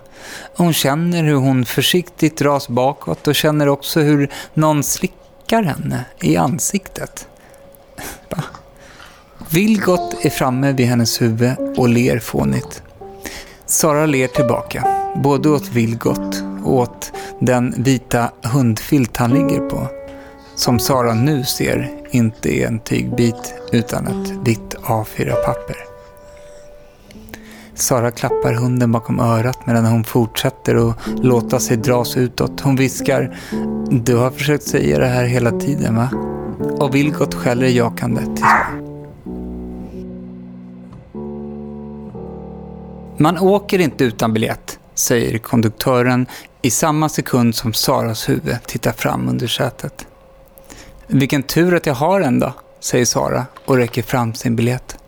Hon 0.56 0.72
känner 0.72 1.22
hur 1.22 1.34
hon 1.34 1.64
försiktigt 1.64 2.36
dras 2.36 2.68
bakåt 2.68 3.28
och 3.28 3.34
känner 3.34 3.68
också 3.68 4.00
hur 4.00 4.30
någon 4.54 4.82
slickar 4.82 5.62
henne 5.62 6.04
i 6.20 6.36
ansiktet. 6.36 7.28
Va? 8.30 8.44
Vilgot 9.50 10.24
är 10.24 10.30
framme 10.30 10.72
vid 10.72 10.86
hennes 10.86 11.22
huvud 11.22 11.52
och 11.76 11.88
ler 11.88 12.18
fånigt. 12.18 12.82
Sara 13.66 14.06
ler 14.06 14.26
tillbaka, 14.26 14.84
både 15.16 15.48
åt 15.48 15.68
Vilgot 15.68 16.42
och 16.64 16.74
åt 16.74 17.12
den 17.40 17.74
vita 17.76 18.30
hundfilt 18.42 19.16
han 19.16 19.30
ligger 19.30 19.68
på 19.68 19.88
som 20.58 20.78
Sara 20.78 21.14
nu 21.14 21.44
ser 21.44 21.90
inte 22.10 22.54
är 22.54 22.66
en 22.66 22.80
tygbit 22.80 23.54
utan 23.72 24.06
ett 24.06 24.30
vitt 24.46 24.74
A4-papper. 24.74 25.87
Sara 27.80 28.10
klappar 28.10 28.52
hunden 28.52 28.92
bakom 28.92 29.20
örat 29.20 29.66
medan 29.66 29.84
hon 29.84 30.04
fortsätter 30.04 30.90
att 30.90 30.96
låta 31.06 31.60
sig 31.60 31.76
dras 31.76 32.16
utåt. 32.16 32.60
Hon 32.60 32.76
viskar 32.76 33.38
Du 33.90 34.16
har 34.16 34.30
försökt 34.30 34.64
säga 34.64 34.98
det 34.98 35.06
här 35.06 35.24
hela 35.24 35.50
tiden 35.50 35.96
va? 35.96 36.08
Och 36.78 36.94
Vilgot 36.94 37.34
skäller 37.34 37.66
jakande 37.66 38.20
till 38.20 38.36
svar. 38.36 38.88
Man 43.20 43.38
åker 43.38 43.78
inte 43.78 44.04
utan 44.04 44.32
biljett, 44.32 44.78
säger 44.94 45.38
konduktören 45.38 46.26
i 46.62 46.70
samma 46.70 47.08
sekund 47.08 47.54
som 47.54 47.72
Saras 47.72 48.28
huvud 48.28 48.56
tittar 48.66 48.92
fram 48.92 49.28
under 49.28 49.46
sätet. 49.46 50.06
Vilken 51.06 51.42
tur 51.42 51.74
att 51.74 51.86
jag 51.86 51.94
har 51.94 52.20
en 52.20 52.40
då, 52.40 52.52
säger 52.80 53.04
Sara 53.04 53.46
och 53.64 53.76
räcker 53.76 54.02
fram 54.02 54.34
sin 54.34 54.56
biljett. 54.56 54.98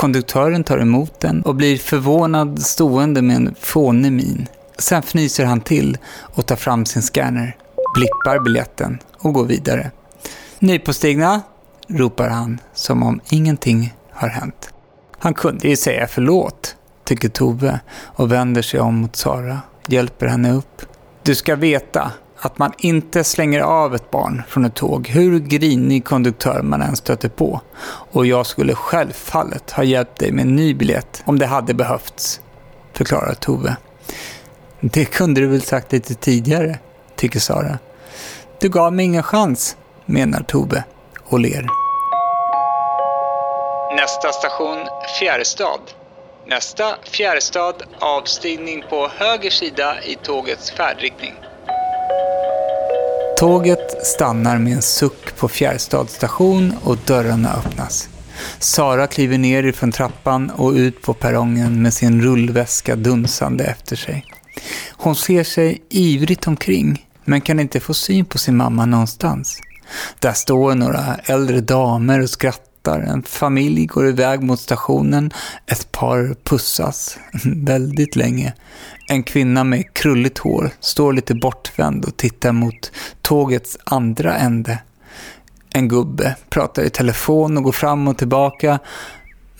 Konduktören 0.00 0.64
tar 0.64 0.78
emot 0.78 1.20
den 1.20 1.42
och 1.42 1.54
blir 1.54 1.76
förvånad 1.76 2.62
stående 2.62 3.22
med 3.22 3.36
en 3.36 3.54
fånig 3.60 4.12
min. 4.12 4.46
Sen 4.78 5.02
fnyser 5.02 5.44
han 5.44 5.60
till 5.60 5.98
och 6.18 6.46
tar 6.46 6.56
fram 6.56 6.86
sin 6.86 7.02
scanner, 7.02 7.56
blippar 7.94 8.44
biljetten 8.44 8.98
och 9.18 9.34
går 9.34 9.44
vidare. 9.44 9.90
Nypåstigna, 10.58 11.42
ropar 11.88 12.28
han 12.28 12.58
som 12.74 13.02
om 13.02 13.20
ingenting 13.30 13.94
har 14.10 14.28
hänt. 14.28 14.70
Han 15.18 15.34
kunde 15.34 15.68
ju 15.68 15.76
säga 15.76 16.06
förlåt, 16.06 16.76
tycker 17.04 17.28
Tove 17.28 17.80
och 18.02 18.32
vänder 18.32 18.62
sig 18.62 18.80
om 18.80 18.94
mot 18.94 19.16
Sara, 19.16 19.58
hjälper 19.86 20.26
henne 20.26 20.52
upp. 20.52 20.82
Du 21.22 21.34
ska 21.34 21.56
veta, 21.56 22.12
att 22.40 22.58
man 22.58 22.72
inte 22.78 23.24
slänger 23.24 23.60
av 23.60 23.94
ett 23.94 24.10
barn 24.10 24.42
från 24.48 24.64
ett 24.64 24.74
tåg, 24.74 25.08
hur 25.08 25.38
grinig 25.38 26.04
konduktör 26.04 26.62
man 26.62 26.82
än 26.82 26.96
stöter 26.96 27.28
på. 27.28 27.60
Och 28.12 28.26
jag 28.26 28.46
skulle 28.46 28.74
självfallet 28.74 29.70
ha 29.70 29.82
hjälpt 29.82 30.18
dig 30.18 30.32
med 30.32 30.42
en 30.42 30.56
ny 30.56 30.74
biljett 30.74 31.22
om 31.24 31.38
det 31.38 31.46
hade 31.46 31.74
behövts, 31.74 32.40
förklarar 32.92 33.34
Tove. 33.34 33.76
Det 34.80 35.04
kunde 35.04 35.40
du 35.40 35.46
väl 35.46 35.62
sagt 35.62 35.92
lite 35.92 36.14
tidigare, 36.14 36.78
tycker 37.16 37.40
Sara. 37.40 37.78
Du 38.60 38.68
gav 38.68 38.92
mig 38.92 39.04
ingen 39.04 39.22
chans, 39.22 39.76
menar 40.06 40.42
Tove 40.42 40.84
och 41.24 41.40
ler. 41.40 41.66
Nästa 43.96 44.32
station 44.32 44.86
Fjärrstad. 45.18 45.80
Nästa 46.46 46.96
Fjärrstad 47.02 47.74
avstigning 47.98 48.84
på 48.90 49.08
höger 49.16 49.50
sida 49.50 50.02
i 50.02 50.14
tågets 50.14 50.70
färdriktning. 50.70 51.34
Tåget 53.38 54.06
stannar 54.06 54.58
med 54.58 54.72
en 54.72 54.82
suck 54.82 55.36
på 55.36 55.48
Fjärrstad 55.48 56.06
station 56.06 56.74
och 56.82 56.98
dörrarna 57.06 57.54
öppnas. 57.54 58.08
Sara 58.58 59.06
kliver 59.06 59.38
ner 59.38 59.62
ifrån 59.62 59.92
trappan 59.92 60.50
och 60.50 60.72
ut 60.72 61.02
på 61.02 61.14
perrongen 61.14 61.82
med 61.82 61.94
sin 61.94 62.22
rullväska 62.22 62.96
dunsande 62.96 63.64
efter 63.64 63.96
sig. 63.96 64.24
Hon 64.90 65.16
ser 65.16 65.44
sig 65.44 65.82
ivrigt 65.88 66.46
omkring, 66.46 67.06
men 67.24 67.40
kan 67.40 67.60
inte 67.60 67.80
få 67.80 67.94
syn 67.94 68.24
på 68.24 68.38
sin 68.38 68.56
mamma 68.56 68.86
någonstans. 68.86 69.58
Där 70.18 70.32
står 70.32 70.74
några 70.74 71.16
äldre 71.24 71.60
damer 71.60 72.20
och 72.20 72.30
skrattar, 72.30 72.69
en 72.88 73.22
familj 73.22 73.86
går 73.86 74.08
iväg 74.08 74.42
mot 74.42 74.60
stationen, 74.60 75.32
ett 75.66 75.92
par 75.92 76.36
pussas 76.44 77.18
väldigt 77.44 78.16
länge. 78.16 78.52
En 79.08 79.22
kvinna 79.22 79.64
med 79.64 79.94
krulligt 79.94 80.38
hår 80.38 80.70
står 80.80 81.12
lite 81.12 81.34
bortvänd 81.34 82.04
och 82.04 82.16
tittar 82.16 82.52
mot 82.52 82.92
tågets 83.22 83.78
andra 83.84 84.36
ände. 84.36 84.78
En 85.72 85.88
gubbe 85.88 86.36
pratar 86.48 86.82
i 86.82 86.90
telefon 86.90 87.56
och 87.56 87.62
går 87.62 87.72
fram 87.72 88.08
och 88.08 88.18
tillbaka. 88.18 88.78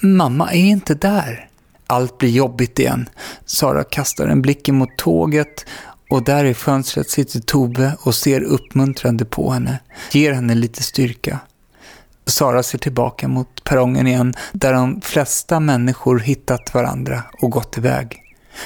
Mamma 0.01 0.53
är 0.53 0.61
inte 0.61 0.95
där. 0.95 1.49
Allt 1.87 2.19
blir 2.19 2.31
jobbigt 2.31 2.79
igen. 2.79 3.09
Sara 3.47 3.85
kastar 3.85 4.27
en 4.27 4.43
blick 4.43 4.69
mot 4.69 4.97
tåget 4.97 5.67
och 6.11 6.25
där 6.25 6.45
i 6.45 6.55
fönstret 6.55 7.11
sitter 7.11 7.41
Tove 7.41 7.93
och 8.01 8.15
ser 8.15 8.41
uppmuntrande 8.41 9.25
på 9.25 9.51
henne. 9.51 9.79
Ger 10.13 10.33
henne 10.33 10.55
lite 10.55 10.83
styrka. 10.83 11.39
Sara 12.27 12.63
ser 12.63 12.79
tillbaka 12.79 13.29
mot 13.29 13.65
perrongen 13.65 14.07
igen 14.07 14.35
där 14.53 14.73
de 14.73 15.01
flesta 15.01 15.61
människor 15.61 16.19
hittat 16.19 16.75
varandra 16.75 17.23
och 17.43 17.51
gått 17.51 17.79
iväg. 17.79 18.23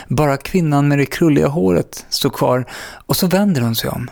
Bara 0.09 0.37
kvinnan 0.37 0.89
med 0.89 0.99
det 0.99 1.07
krulliga 1.07 1.49
håret 1.49 2.07
står 2.09 2.31
kvar 2.31 2.67
och 3.07 3.17
så 3.17 3.27
vänder 3.27 3.61
hon 3.61 3.75
sig 3.75 3.91
om. 3.91 4.11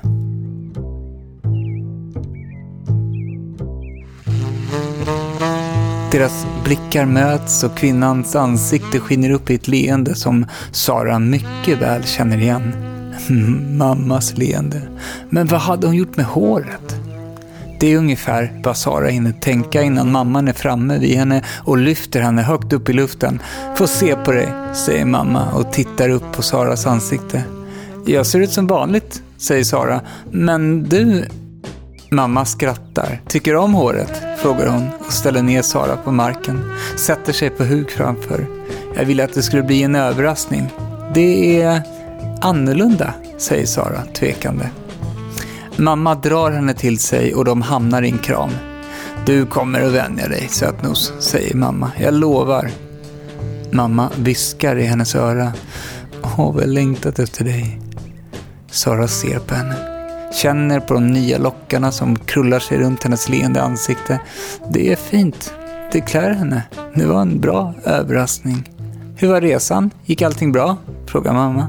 Deras 6.12 6.46
blickar 6.64 7.06
möts 7.06 7.64
och 7.64 7.76
kvinnans 7.76 8.36
ansikte 8.36 9.00
skiner 9.00 9.30
upp 9.30 9.50
i 9.50 9.54
ett 9.54 9.68
leende 9.68 10.14
som 10.14 10.46
Sara 10.72 11.18
mycket 11.18 11.78
väl 11.78 12.04
känner 12.04 12.38
igen. 12.38 12.72
Mammas 13.78 14.36
leende. 14.36 14.82
Men 15.30 15.46
vad 15.46 15.60
hade 15.60 15.86
hon 15.86 15.96
gjort 15.96 16.16
med 16.16 16.26
håret? 16.26 17.01
Det 17.82 17.92
är 17.92 17.98
ungefär 17.98 18.60
vad 18.64 18.76
Sara 18.76 19.08
hinner 19.08 19.32
tänka 19.32 19.82
innan 19.82 20.12
mamman 20.12 20.48
är 20.48 20.52
framme 20.52 20.98
vid 20.98 21.16
henne 21.16 21.44
och 21.64 21.78
lyfter 21.78 22.20
henne 22.20 22.42
högt 22.42 22.72
upp 22.72 22.88
i 22.88 22.92
luften. 22.92 23.42
Få 23.76 23.86
se 23.86 24.16
på 24.16 24.32
dig, 24.32 24.48
säger 24.74 25.04
mamma 25.04 25.52
och 25.52 25.72
tittar 25.72 26.08
upp 26.08 26.32
på 26.32 26.42
Saras 26.42 26.86
ansikte. 26.86 27.44
Jag 28.06 28.26
ser 28.26 28.40
ut 28.40 28.50
som 28.52 28.66
vanligt, 28.66 29.22
säger 29.36 29.64
Sara. 29.64 30.00
Men 30.30 30.84
du... 30.84 31.24
Mamma 32.10 32.44
skrattar. 32.44 33.20
Tycker 33.28 33.52
du 33.52 33.58
om 33.58 33.74
håret? 33.74 34.22
frågar 34.38 34.66
hon 34.66 34.90
och 35.06 35.12
ställer 35.12 35.42
ner 35.42 35.62
Sara 35.62 35.96
på 35.96 36.10
marken. 36.10 36.72
Sätter 36.96 37.32
sig 37.32 37.50
på 37.50 37.64
huk 37.64 37.90
framför. 37.90 38.46
Jag 38.96 39.04
ville 39.04 39.24
att 39.24 39.34
det 39.34 39.42
skulle 39.42 39.62
bli 39.62 39.82
en 39.82 39.94
överraskning. 39.94 40.72
Det 41.14 41.62
är 41.62 41.82
annorlunda, 42.40 43.14
säger 43.38 43.66
Sara 43.66 44.02
tvekande. 44.14 44.64
Mamma 45.76 46.14
drar 46.14 46.50
henne 46.50 46.74
till 46.74 46.98
sig 46.98 47.34
och 47.34 47.44
de 47.44 47.62
hamnar 47.62 48.02
i 48.02 48.08
en 48.10 48.18
kram. 48.18 48.50
Du 49.26 49.46
kommer 49.46 49.80
att 49.80 49.92
vänja 49.92 50.28
dig, 50.28 50.48
sötnos, 50.48 51.12
säger 51.18 51.54
mamma. 51.54 51.92
Jag 51.98 52.14
lovar. 52.14 52.70
Mamma 53.70 54.10
viskar 54.18 54.76
i 54.76 54.82
hennes 54.82 55.14
öra. 55.14 55.52
Åh, 56.22 56.52
vad 56.54 56.62
jag 56.62 56.68
längtat 56.68 57.18
efter 57.18 57.44
dig. 57.44 57.80
Sara 58.70 59.08
ser 59.08 59.38
på 59.38 59.54
henne. 59.54 59.76
Känner 60.34 60.80
på 60.80 60.94
de 60.94 61.06
nya 61.06 61.38
lockarna 61.38 61.92
som 61.92 62.18
krullar 62.18 62.58
sig 62.58 62.78
runt 62.78 63.02
hennes 63.04 63.28
leende 63.28 63.62
ansikte. 63.62 64.20
Det 64.70 64.92
är 64.92 64.96
fint. 64.96 65.54
Det 65.92 66.00
klär 66.00 66.30
henne. 66.30 66.62
Det 66.94 67.06
var 67.06 67.20
en 67.20 67.40
bra 67.40 67.74
överraskning. 67.84 68.70
Hur 69.16 69.28
var 69.28 69.40
resan? 69.40 69.90
Gick 70.04 70.22
allting 70.22 70.52
bra? 70.52 70.76
Frågar 71.06 71.32
mamma. 71.32 71.68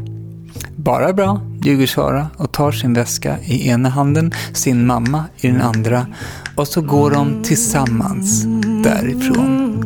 Bara 0.75 1.13
bra 1.13 1.41
ljuger 1.63 1.87
Sara 1.87 2.27
och 2.37 2.51
tar 2.51 2.71
sin 2.71 2.93
väska 2.93 3.39
i 3.39 3.69
ena 3.69 3.89
handen, 3.89 4.31
sin 4.53 4.85
mamma 4.85 5.23
i 5.37 5.47
den 5.47 5.61
andra 5.61 6.07
och 6.55 6.67
så 6.67 6.81
går 6.81 7.11
de 7.11 7.43
tillsammans 7.43 8.43
därifrån. 8.83 9.79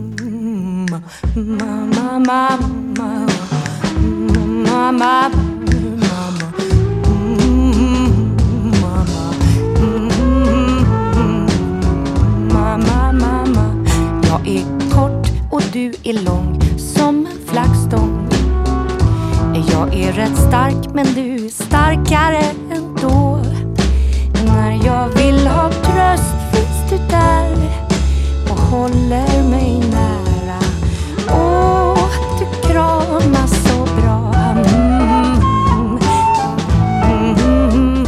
Jag 14.23 14.47
är 14.47 14.89
kort 14.91 15.27
och 15.51 15.61
du 15.73 15.93
är 16.03 16.23
lång 16.25 16.66
Jag 19.77 19.93
är 19.95 20.11
rätt 20.11 20.37
stark 20.37 20.93
men 20.93 21.05
du 21.05 21.45
är 21.45 21.49
starkare 21.49 22.43
ändå. 22.71 23.39
När 24.45 24.85
jag 24.85 25.09
vill 25.09 25.47
ha 25.47 25.69
tröst 25.71 26.35
finns 26.51 26.89
du 26.89 26.97
där 26.97 27.51
och 28.51 28.59
håller 28.59 29.49
mig 29.49 29.79
nära. 29.79 30.59
Åh, 31.29 32.09
du 32.39 32.69
kramas 32.69 33.51
så 33.63 34.01
bra. 34.01 34.33
Mm. 34.55 35.37
Mm. 37.03 38.05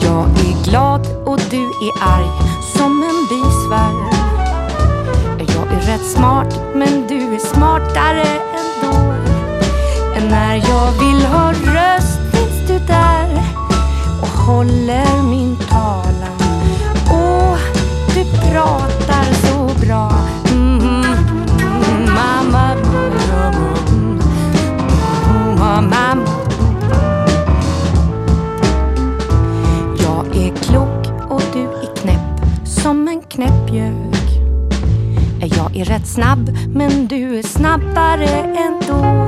Jag 0.00 0.28
är 0.28 0.64
glad 0.64 1.06
och 1.26 1.40
du 1.50 1.62
är 1.62 1.92
arg 2.00 2.33
smart 6.16 6.60
men 6.74 7.06
du 7.08 7.34
är 7.34 7.38
smartare 7.38 8.26
ändå. 8.60 8.96
Än 10.16 10.28
När 10.28 10.56
jag 10.56 10.92
vill 10.92 11.26
ha 11.26 11.52
röst 11.52 12.18
finns 12.32 12.68
du 12.68 12.78
där 12.86 13.42
och 14.22 14.28
håller 14.28 15.22
min 15.22 15.56
talan. 15.56 16.38
Åh, 17.10 17.58
du 18.14 18.24
pratar 18.50 18.83
snabb 36.14 36.58
men 36.74 37.06
du 37.06 37.38
är 37.38 37.42
snabbare 37.42 38.28
ändå. 38.56 39.23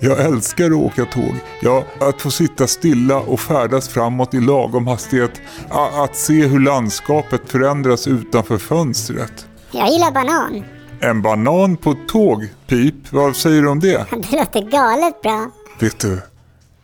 Jag 0.00 0.20
älskar 0.20 0.66
att 0.66 0.72
åka 0.72 1.04
tåg. 1.04 1.34
Ja, 1.62 1.84
att 2.00 2.22
få 2.22 2.30
sitta 2.30 2.66
stilla 2.66 3.18
och 3.18 3.40
färdas 3.40 3.88
framåt 3.88 4.34
i 4.34 4.40
lagom 4.40 4.86
hastighet. 4.86 5.40
Att 6.04 6.16
se 6.16 6.46
hur 6.46 6.60
landskapet 6.60 7.40
förändras 7.46 8.06
utanför 8.06 8.58
fönstret. 8.58 9.46
Jag 9.72 9.90
gillar 9.90 10.10
banan. 10.12 10.64
En 11.00 11.22
banan 11.22 11.76
på 11.76 11.90
ett 11.90 12.08
tåg, 12.08 12.48
Pip. 12.66 12.94
Vad 13.10 13.36
säger 13.36 13.62
du 13.62 13.68
om 13.68 13.80
det? 13.80 14.06
Det 14.10 14.36
låter 14.38 14.70
galet 14.70 15.22
bra. 15.22 15.50
Vet 15.80 16.00
du, 16.00 16.18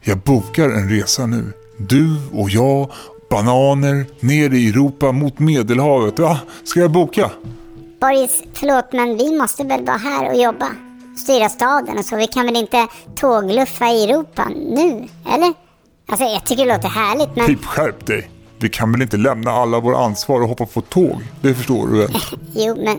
jag 0.00 0.18
bokar 0.18 0.68
en 0.68 0.90
resa 0.90 1.26
nu. 1.26 1.52
Du 1.78 2.16
och 2.32 2.50
jag, 2.50 2.90
bananer, 3.30 4.06
ner 4.20 4.54
i 4.54 4.68
Europa 4.68 5.12
mot 5.12 5.38
Medelhavet. 5.38 6.18
Va? 6.18 6.38
Ska 6.64 6.80
jag 6.80 6.90
boka? 6.90 7.30
Boris, 8.00 8.42
förlåt 8.54 8.92
men 8.92 9.16
vi 9.16 9.38
måste 9.38 9.64
väl 9.64 9.84
vara 9.84 9.96
här 9.96 10.30
och 10.30 10.36
jobba? 10.36 10.85
Styra 11.16 11.48
staden 11.48 11.98
och 11.98 12.04
så. 12.04 12.16
Vi 12.16 12.26
kan 12.26 12.46
väl 12.46 12.56
inte 12.56 12.86
tågluffa 13.14 13.88
i 13.88 14.04
Europa 14.04 14.48
nu, 14.48 15.08
eller? 15.34 15.54
Alltså 16.08 16.24
jag 16.24 16.46
tycker 16.46 16.66
det 16.66 16.72
låter 16.72 16.88
härligt 16.88 17.36
men... 17.36 17.46
Pip, 17.46 17.64
skärp 17.64 18.06
dig. 18.06 18.30
Vi 18.58 18.68
kan 18.68 18.92
väl 18.92 19.02
inte 19.02 19.16
lämna 19.16 19.50
alla 19.50 19.80
våra 19.80 20.04
ansvar 20.04 20.40
och 20.40 20.48
hoppa 20.48 20.66
på 20.66 20.80
tåg? 20.80 21.22
Det 21.42 21.54
förstår 21.54 21.86
du 21.88 21.98
väl? 21.98 22.16
Jo 22.54 22.76
men 22.84 22.98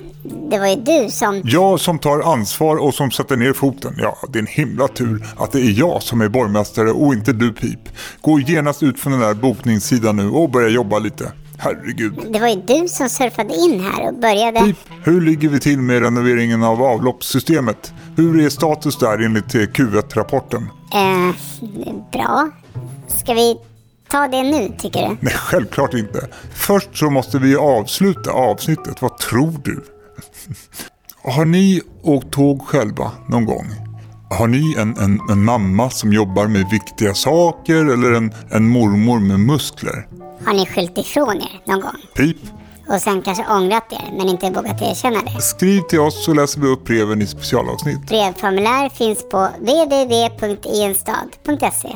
det 0.50 0.60
var 0.60 0.68
ju 0.68 0.76
du 0.76 1.10
som... 1.12 1.42
Jag 1.44 1.80
som 1.80 2.00
tar 2.00 2.34
ansvar 2.34 2.76
och 2.76 2.94
som 2.94 3.12
sätter 3.12 3.38
ner 3.38 3.54
foten. 3.54 3.96
Ja, 3.98 4.18
det 4.30 4.40
är 4.40 4.42
en 4.42 4.48
himla 4.48 4.88
tur 4.88 5.26
att 5.38 5.52
det 5.52 5.60
är 5.60 5.80
jag 5.80 6.04
som 6.04 6.22
är 6.22 6.30
borgmästare 6.30 6.92
och 6.92 7.14
inte 7.14 7.34
du 7.34 7.54
Pip. 7.54 7.80
Gå 8.22 8.40
genast 8.40 8.84
ut 8.84 9.00
från 9.00 9.12
den 9.12 9.22
där 9.22 9.34
bokningssidan 9.34 10.16
nu 10.16 10.30
och 10.30 10.50
börja 10.50 10.70
jobba 10.70 11.00
lite. 11.00 11.32
Herregud. 11.60 12.14
Det 12.34 12.40
var 12.40 12.48
ju 12.48 12.56
du 12.56 12.88
som 12.88 13.10
surfade 13.10 13.56
in 13.56 13.80
här 13.80 14.08
och 14.08 14.14
började... 14.14 14.60
Pip, 14.60 14.78
hur 15.04 15.22
ligger 15.22 15.50
vi 15.50 15.60
till 15.60 15.80
med 15.80 16.02
renoveringen 16.02 16.64
av 16.64 16.84
avloppssystemet? 16.84 17.94
Hur 18.16 18.46
är 18.46 18.50
status 18.50 18.98
där 18.98 19.26
enligt 19.26 19.56
eh, 19.56 19.60
Q1-rapporten? 19.60 20.70
Eh, 20.94 21.36
bra. 22.12 22.50
Ska 23.08 23.34
vi 23.34 23.58
ta 24.10 24.28
det 24.28 24.44
nu, 24.44 24.72
tycker 24.80 25.10
du? 25.10 25.18
Nej, 25.20 25.34
självklart 25.34 25.94
inte. 25.94 26.28
Först 26.54 26.98
så 26.98 27.10
måste 27.10 27.40
vi 27.40 27.56
avsluta 27.56 28.32
avsnittet. 28.32 29.02
Vad 29.02 29.18
tror 29.18 29.56
du? 29.64 29.84
Har 31.34 31.46
ni 31.46 31.82
åkt 32.04 32.32
tåg 32.32 32.62
själva 32.62 33.12
någon 33.30 33.46
gång? 33.46 33.87
Har 34.30 34.48
ni 34.48 34.76
en, 34.78 34.98
en, 34.98 35.20
en 35.30 35.46
mamma 35.46 35.90
som 35.90 36.14
jobbar 36.14 36.48
med 36.48 36.70
viktiga 36.72 37.14
saker 37.14 37.76
eller 37.76 38.12
en, 38.12 38.34
en 38.52 38.70
mormor 38.70 39.20
med 39.20 39.40
muskler? 39.40 40.08
Har 40.46 40.54
ni 40.54 40.66
skyllt 40.66 40.98
ifrån 40.98 41.36
er 41.38 41.62
någon 41.72 41.82
gång? 41.82 41.96
Pip, 42.16 42.38
Och 42.90 43.02
sen 43.02 43.22
kanske 43.22 43.46
ångrat 43.50 43.94
er, 43.94 44.12
men 44.18 44.30
inte 44.30 44.50
vågat 44.50 44.82
erkänna 44.82 45.22
det? 45.22 45.42
skriv 45.42 45.82
till 45.82 46.00
oss 46.00 46.26
så 46.26 46.34
läser 46.34 46.62
vi 46.62 46.68
upp 46.68 46.86
breven 46.86 47.22
i 47.22 47.28
specialavsnitt. 47.28 48.08
Brevformulär 48.08 48.90
finns 48.90 49.30
på 49.30 49.48
www.ienstad.se. 49.60 51.96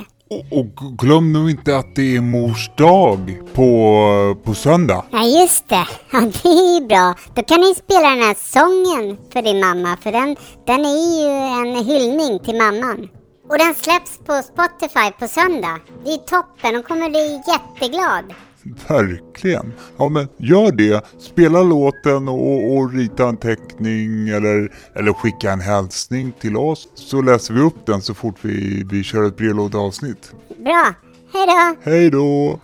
Och, 0.51 0.97
glöm 0.97 1.33
nu 1.33 1.51
inte 1.51 1.77
att 1.77 1.95
det 1.95 2.15
är 2.15 2.21
mors 2.21 2.71
dag 2.77 3.41
på, 3.53 4.37
på 4.43 4.53
söndag. 4.53 5.05
Ja, 5.11 5.23
just 5.23 5.69
det. 5.69 5.87
Ja, 6.11 6.19
det 6.19 6.49
är 6.49 6.79
ju 6.79 6.87
bra. 6.87 7.15
Då 7.35 7.43
kan 7.43 7.59
ni 7.59 7.75
spela 7.75 8.09
den 8.09 8.21
här 8.21 8.35
sången 8.39 9.17
för 9.33 9.41
din 9.41 9.59
mamma, 9.59 9.97
för 10.01 10.11
den, 10.11 10.35
den 10.67 10.85
är 10.85 11.21
ju 11.21 11.27
en 11.61 11.85
hyllning 11.85 12.39
till 12.39 12.57
mamman. 12.57 13.09
Och 13.49 13.57
den 13.57 13.75
släpps 13.75 14.17
på 14.17 14.41
Spotify 14.41 15.11
på 15.19 15.27
söndag. 15.27 15.79
Det 16.05 16.11
är 16.11 16.17
toppen, 16.17 16.75
hon 16.75 16.83
kommer 16.83 17.09
bli 17.09 17.41
jätteglad. 17.47 18.25
Verkligen. 18.87 19.73
Ja 19.97 20.09
men 20.09 20.27
gör 20.37 20.71
det. 20.71 21.05
Spela 21.19 21.63
låten 21.63 22.27
och, 22.27 22.77
och 22.77 22.93
rita 22.93 23.27
en 23.27 23.37
teckning 23.37 24.29
eller, 24.29 24.71
eller 24.95 25.13
skicka 25.13 25.51
en 25.51 25.61
hälsning 25.61 26.31
till 26.41 26.57
oss. 26.57 26.87
Så 26.95 27.21
läser 27.21 27.53
vi 27.53 27.61
upp 27.61 27.85
den 27.85 28.01
så 28.01 28.13
fort 28.13 28.35
vi, 28.41 28.83
vi 28.91 29.03
kör 29.03 29.27
ett 29.27 29.37
brevlådeavsnitt. 29.37 30.33
Bra, 30.57 30.93
hej 31.33 31.45
då! 31.45 31.91
Hej 31.91 32.09
då! 32.09 32.59